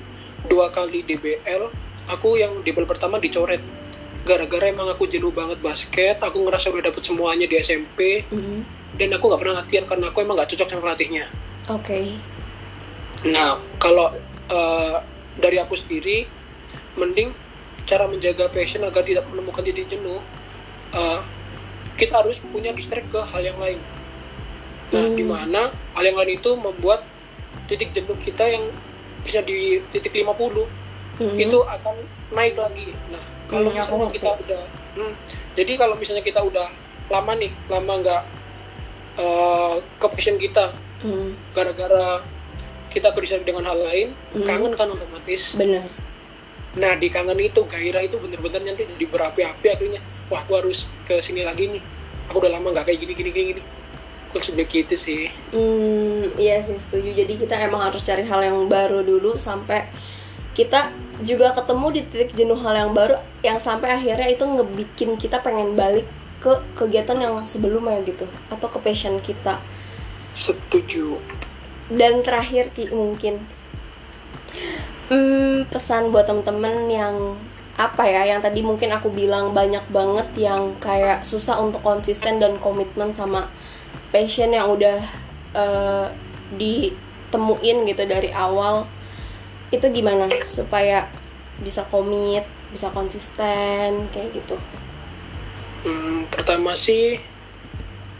dua 0.48 0.72
kali 0.72 1.04
DBL 1.04 1.68
aku 2.08 2.40
yang 2.40 2.64
DBL 2.64 2.88
pertama 2.88 3.20
dicoret 3.20 3.60
gara-gara 4.24 4.68
emang 4.68 4.88
aku 4.92 5.08
jenuh 5.08 5.32
banget 5.32 5.58
basket 5.64 6.20
aku 6.20 6.44
ngerasa 6.44 6.68
udah 6.68 6.92
dapet 6.92 7.02
semuanya 7.04 7.46
di 7.48 7.56
SMP 7.60 8.24
mm-hmm. 8.28 8.60
dan 9.00 9.08
aku 9.16 9.24
nggak 9.32 9.40
pernah 9.40 9.56
latihan 9.64 9.84
karena 9.88 10.06
aku 10.12 10.18
emang 10.20 10.36
nggak 10.36 10.50
cocok 10.54 10.68
sama 10.68 10.82
pelatihnya 10.84 11.24
oke 11.72 11.84
okay. 11.84 12.04
nah 13.24 13.56
kalau 13.80 14.12
uh, 14.52 14.96
dari 15.40 15.56
aku 15.56 15.72
sendiri 15.76 16.39
mending 16.98 17.30
cara 17.86 18.06
menjaga 18.06 18.46
passion 18.50 18.82
agar 18.86 19.02
tidak 19.02 19.26
menemukan 19.30 19.62
titik 19.66 19.90
jenuh 19.90 20.22
uh, 20.94 21.20
kita 21.98 22.22
harus 22.22 22.38
punya 22.40 22.72
distract 22.72 23.10
ke 23.10 23.20
hal 23.20 23.42
yang 23.42 23.58
lain 23.58 23.78
nah 24.90 25.06
mm. 25.06 25.14
di 25.14 25.24
mana 25.26 25.70
hal 25.94 26.04
yang 26.06 26.18
lain 26.18 26.38
itu 26.38 26.50
membuat 26.54 27.06
titik 27.70 27.94
jenuh 27.94 28.18
kita 28.18 28.46
yang 28.46 28.66
bisa 29.22 29.42
di 29.42 29.78
titik 29.94 30.14
50 30.14 30.30
mm. 31.22 31.36
itu 31.38 31.58
akan 31.62 31.94
naik 32.34 32.58
lagi 32.58 32.94
nah 33.10 33.22
kalau 33.50 33.66
hmm, 33.66 33.82
misalnya 33.82 34.08
kita 34.14 34.30
udah 34.46 34.62
hmm, 34.94 35.14
jadi 35.58 35.72
kalau 35.74 35.94
misalnya 35.98 36.22
kita 36.22 36.38
udah 36.38 36.70
lama 37.10 37.32
nih 37.34 37.50
lama 37.66 37.92
nggak 37.98 38.22
uh, 39.18 39.74
ke 39.98 40.06
passion 40.14 40.38
kita 40.38 40.70
hmm. 41.02 41.34
gara-gara 41.50 42.22
kita 42.90 43.10
kerja 43.10 43.42
dengan 43.42 43.66
hal 43.66 43.78
lain 43.82 44.08
hmm. 44.34 44.46
kangen 44.46 44.72
kan 44.78 44.94
otomatis 44.94 45.58
benar 45.58 45.90
nah 46.78 46.94
di 46.94 47.10
kangen 47.10 47.38
itu 47.42 47.66
gairah 47.66 48.06
itu 48.06 48.14
bener-bener 48.20 48.62
nanti 48.62 48.86
jadi 48.86 49.06
berapi-api 49.10 49.66
akhirnya. 49.70 50.00
Wah 50.30 50.46
aku 50.46 50.54
harus 50.54 50.86
ke 51.02 51.18
sini 51.18 51.42
lagi 51.42 51.66
nih. 51.66 51.82
Aku 52.30 52.38
udah 52.38 52.52
lama 52.54 52.70
nggak 52.70 52.86
kayak 52.86 52.98
gini 53.02 53.12
gini 53.18 53.30
gini 53.34 53.46
gini. 53.54 53.62
Aku 54.30 54.38
gitu 54.38 54.94
sih. 54.94 55.26
Hmm 55.50 56.30
iya 56.38 56.62
sih 56.62 56.78
setuju. 56.78 57.10
Jadi 57.26 57.34
kita 57.42 57.58
emang 57.58 57.90
harus 57.90 58.06
cari 58.06 58.22
hal 58.22 58.38
yang 58.46 58.70
baru 58.70 59.02
dulu 59.02 59.34
sampai 59.34 59.90
kita 60.54 60.94
juga 61.26 61.50
ketemu 61.52 61.86
di 61.90 62.00
titik 62.06 62.30
jenuh 62.38 62.58
hal 62.62 62.74
yang 62.86 62.92
baru 62.94 63.18
yang 63.42 63.58
sampai 63.58 63.98
akhirnya 63.98 64.30
itu 64.30 64.44
ngebikin 64.46 65.18
kita 65.18 65.42
pengen 65.42 65.74
balik 65.74 66.06
ke 66.40 66.52
kegiatan 66.78 67.18
yang 67.20 67.34
sebelumnya 67.44 68.00
gitu 68.06 68.24
atau 68.48 68.68
ke 68.70 68.78
passion 68.78 69.18
kita. 69.18 69.58
Setuju. 70.32 71.18
Dan 71.90 72.22
terakhir 72.22 72.70
ki 72.70 72.94
mungkin 72.94 73.42
hmm, 75.10 75.68
pesan 75.68 76.14
buat 76.14 76.24
temen-temen 76.24 76.88
yang 76.88 77.36
apa 77.76 78.04
ya 78.04 78.28
yang 78.28 78.40
tadi 78.44 78.60
mungkin 78.60 78.92
aku 78.92 79.08
bilang 79.08 79.56
banyak 79.56 79.82
banget 79.88 80.28
yang 80.36 80.76
kayak 80.78 81.24
susah 81.24 81.56
untuk 81.58 81.80
konsisten 81.80 82.36
dan 82.36 82.60
komitmen 82.60 83.10
sama 83.10 83.48
passion 84.12 84.52
yang 84.52 84.68
udah 84.68 85.00
uh, 85.56 86.06
ditemuin 86.54 87.88
gitu 87.88 88.02
dari 88.04 88.30
awal 88.36 88.84
itu 89.70 89.86
gimana 89.88 90.26
supaya 90.44 91.06
bisa 91.62 91.86
komit 91.88 92.44
bisa 92.68 92.90
konsisten 92.92 94.10
kayak 94.12 94.30
gitu 94.34 94.56
hmm, 95.88 96.28
pertama 96.28 96.76
sih 96.76 97.22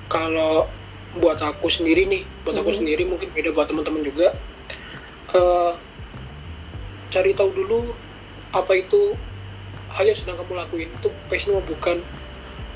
kalau 0.09 0.67
buat 1.21 1.37
aku 1.43 1.67
sendiri 1.67 2.07
nih 2.07 2.23
buat 2.47 2.55
aku 2.55 2.65
mm 2.65 2.67
-hmm. 2.71 2.79
sendiri 2.81 3.03
mungkin 3.05 3.29
beda 3.35 3.51
buat 3.51 3.67
teman-teman 3.67 4.03
juga 4.07 4.33
uh, 5.35 5.75
cari 7.11 7.35
tahu 7.35 7.51
dulu 7.53 7.93
apa 8.51 8.73
itu 8.79 9.15
hal 9.91 10.07
yang 10.07 10.19
sedang 10.19 10.39
kamu 10.39 10.55
lakuin 10.55 10.89
itu 10.91 11.09
passion 11.27 11.59
mau 11.59 11.65
bukan 11.67 12.03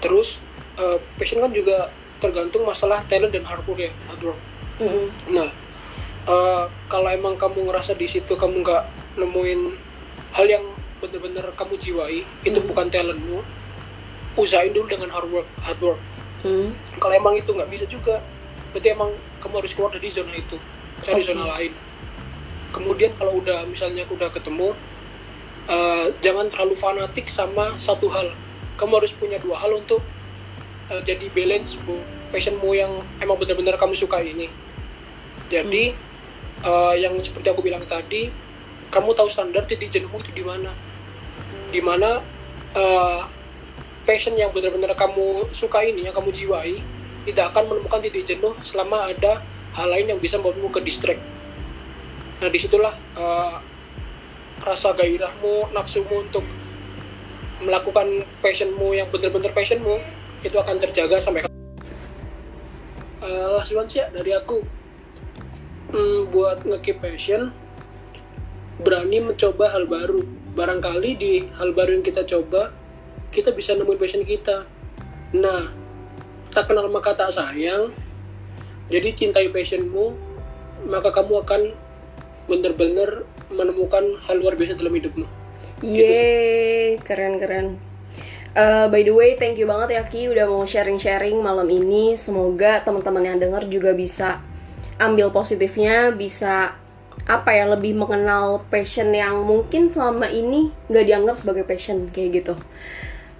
terus 0.03 0.43
uh, 0.79 0.99
passion 1.19 1.39
kan 1.43 1.55
juga 1.55 1.91
tergantung 2.19 2.67
masalah 2.67 3.03
talent 3.07 3.31
dan 3.31 3.47
hard 3.47 3.63
work 3.67 3.81
ya 3.81 3.93
hard 4.11 4.23
work 4.23 4.41
mm 4.83 4.87
-hmm. 4.87 5.07
nah 5.31 5.49
uh, 6.27 6.67
kalau 6.91 7.09
emang 7.11 7.39
kamu 7.39 7.71
ngerasa 7.71 7.95
di 7.95 8.07
situ 8.11 8.35
kamu 8.35 8.67
nggak 8.67 8.83
nemuin 9.19 9.61
hal 10.35 10.47
yang 10.51 10.65
benar-benar 10.99 11.47
kamu 11.55 11.75
jiwai 11.79 12.23
mm 12.23 12.27
-hmm. 12.27 12.49
itu 12.51 12.59
bukan 12.67 12.87
talentmu 12.91 13.39
usahain 14.35 14.75
dulu 14.75 14.91
dengan 14.91 15.15
hard 15.15 15.31
work 15.31 15.49
hard 15.63 15.79
work 15.79 16.01
mm. 16.43 16.75
kalau 16.99 17.15
emang 17.15 17.35
itu 17.39 17.51
nggak 17.55 17.71
bisa 17.71 17.87
juga 17.87 18.19
berarti 18.75 18.91
emang 18.91 19.15
kamu 19.39 19.63
harus 19.63 19.73
keluar 19.75 19.91
dari 19.95 20.11
zona 20.11 20.35
itu 20.35 20.59
cari 21.07 21.23
okay. 21.23 21.31
zona 21.31 21.45
lain 21.47 21.73
kemudian 22.75 23.15
kalau 23.15 23.39
udah 23.39 23.63
misalnya 23.71 24.03
udah 24.11 24.27
ketemu 24.35 24.75
uh, 25.71 26.11
jangan 26.19 26.51
terlalu 26.51 26.75
fanatik 26.75 27.31
sama 27.31 27.79
satu 27.79 28.11
hal. 28.11 28.35
Kamu 28.75 28.99
harus 28.99 29.15
punya 29.15 29.39
dua 29.39 29.63
hal 29.63 29.79
untuk 29.79 30.03
uh, 30.91 31.01
jadi 31.07 31.31
balance 31.31 31.79
bu 31.87 32.03
passionmu 32.35 32.75
yang 32.75 32.91
emang 33.23 33.39
benar-benar 33.39 33.79
kamu 33.79 33.95
suka 33.95 34.19
ini. 34.19 34.51
Jadi 35.47 35.95
hmm. 35.95 36.67
uh, 36.67 36.95
yang 36.99 37.15
seperti 37.23 37.47
aku 37.55 37.63
bilang 37.63 37.87
tadi 37.87 38.35
kamu 38.91 39.15
tahu 39.15 39.31
standar 39.31 39.63
titik 39.71 39.95
jenuhmu 39.95 40.19
itu 40.19 40.35
di 40.35 40.43
mana. 40.43 40.75
Di 41.71 41.79
mana 41.79 42.19
uh, 42.75 43.23
passion 44.03 44.35
yang 44.35 44.51
benar-benar 44.51 44.99
kamu 44.99 45.49
suka 45.55 45.87
ini 45.87 46.11
yang 46.11 46.15
kamu 46.15 46.35
jiwai 46.35 46.83
tidak 47.25 47.55
akan 47.55 47.73
menemukan 47.73 48.05
titik 48.05 48.37
jenuh 48.37 48.53
selama 48.61 49.09
ada 49.09 49.41
hal 49.75 49.89
lain 49.89 50.13
yang 50.13 50.21
bisa 50.21 50.37
membuatmu 50.37 50.71
ke 50.71 50.81
distract 50.85 51.23
nah 52.43 52.49
di 52.51 52.59
situlah 52.59 52.95
uh, 53.15 53.59
rasa 54.65 54.95
gairahmu 54.97 55.71
nafsumu 55.75 56.25
untuk 56.25 56.43
melakukan 57.63 58.27
passionmu 58.43 58.97
yang 58.97 59.07
benar-benar 59.13 59.53
passionmu 59.55 60.01
itu 60.45 60.57
akan 60.59 60.77
terjaga 60.77 61.17
sampai 61.17 61.47
uh, 63.25 63.47
last 63.57 63.73
one 63.73 63.89
sih 63.89 64.05
ya 64.05 64.13
dari 64.13 64.37
aku. 64.37 64.61
Hmm, 65.95 66.27
buat 66.29 66.67
ngekeep 66.67 66.99
passion 67.01 67.55
berani 68.83 69.23
mencoba 69.25 69.73
hal 69.73 69.89
baru. 69.89 70.23
Barangkali 70.55 71.11
di 71.19 71.33
hal 71.59 71.75
baru 71.75 71.99
yang 71.99 72.05
kita 72.07 72.23
coba 72.27 72.71
kita 73.35 73.51
bisa 73.51 73.75
nemuin 73.75 73.99
passion 73.99 74.23
kita. 74.23 74.69
Nah 75.35 75.73
tak 76.53 76.71
kenal 76.71 76.87
maka 76.93 77.17
tak 77.17 77.33
sayang. 77.33 77.91
Jadi 78.93 79.09
cintai 79.17 79.49
passionmu 79.49 80.13
maka 80.85 81.09
kamu 81.09 81.41
akan 81.41 81.63
benar-benar 82.45 83.25
menemukan 83.53 84.05
hal 84.25 84.37
luar 84.41 84.55
biasa 84.59 84.77
dalam 84.77 84.95
hidupmu. 84.95 85.27
Yeay, 85.85 86.97
gitu 86.97 87.05
keren-keren. 87.05 87.77
Uh, 88.55 88.87
by 88.87 89.03
the 89.03 89.11
way, 89.11 89.35
thank 89.35 89.59
you 89.59 89.67
banget 89.67 89.99
ya 89.99 90.03
Ki 90.07 90.31
udah 90.31 90.47
mau 90.47 90.63
sharing-sharing 90.63 91.43
malam 91.43 91.67
ini. 91.67 92.15
Semoga 92.15 92.87
teman-teman 92.87 93.35
yang 93.35 93.39
dengar 93.43 93.67
juga 93.67 93.91
bisa 93.91 94.39
ambil 95.03 95.35
positifnya, 95.35 96.15
bisa 96.15 96.79
apa 97.25 97.51
ya 97.57 97.67
lebih 97.67 97.97
mengenal 97.97 98.63
passion 98.69 99.11
yang 99.11 99.43
mungkin 99.43 99.89
selama 99.89 100.29
ini 100.29 100.71
nggak 100.93 101.05
dianggap 101.09 101.37
sebagai 101.41 101.65
passion 101.67 102.13
kayak 102.15 102.45
gitu. 102.45 102.55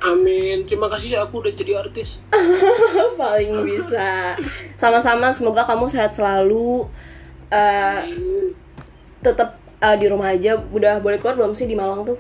Amin. 0.03 0.67
Terima 0.67 0.91
kasih 0.91 1.17
ya 1.17 1.21
aku 1.25 1.41
udah 1.41 1.53
jadi 1.55 1.81
artis. 1.81 2.19
Paling 3.21 3.65
bisa. 3.65 4.37
Sama-sama. 4.77 5.33
Semoga 5.33 5.65
kamu 5.65 5.89
sehat 5.89 6.13
selalu. 6.13 6.91
Uh, 7.49 8.03
tetap 9.25 9.57
uh, 9.81 9.97
di 9.97 10.07
rumah 10.07 10.37
aja 10.37 10.61
udah 10.61 11.01
boleh 11.01 11.17
keluar 11.17 11.41
belum 11.41 11.57
sih 11.57 11.65
di 11.65 11.75
Malang 11.75 12.05
tuh 12.05 12.19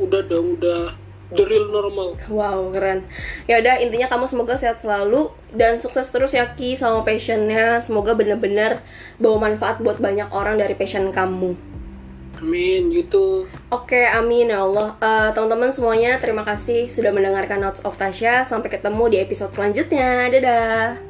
udah 0.00 0.24
dong 0.24 0.56
udah 0.56 0.96
the 1.30 1.44
real 1.46 1.70
normal 1.70 2.16
wow 2.32 2.72
keren 2.74 3.06
ya 3.46 3.62
udah 3.62 3.78
intinya 3.78 4.10
kamu 4.10 4.26
semoga 4.26 4.56
sehat 4.58 4.80
selalu 4.80 5.30
dan 5.54 5.78
sukses 5.78 6.08
terus 6.10 6.34
ya 6.34 6.56
Ki 6.56 6.74
sama 6.74 7.06
passionnya 7.06 7.78
semoga 7.78 8.16
bener-bener 8.16 8.82
bawa 9.20 9.52
manfaat 9.52 9.78
buat 9.78 10.02
banyak 10.02 10.32
orang 10.32 10.58
dari 10.58 10.74
passion 10.74 11.12
kamu 11.12 11.54
Amin, 12.40 12.88
gitu. 12.88 13.44
Oke, 13.68 14.08
amin 14.08 14.48
ya 14.48 14.64
Allah. 14.64 14.96
Uh, 14.96 15.28
teman-teman 15.36 15.68
semuanya, 15.76 16.16
terima 16.16 16.40
kasih 16.40 16.88
sudah 16.88 17.12
mendengarkan 17.12 17.60
Notes 17.60 17.84
of 17.84 18.00
Tasha. 18.00 18.48
Sampai 18.48 18.72
ketemu 18.72 19.12
di 19.12 19.16
episode 19.20 19.52
selanjutnya. 19.52 20.24
Dadah. 20.32 21.09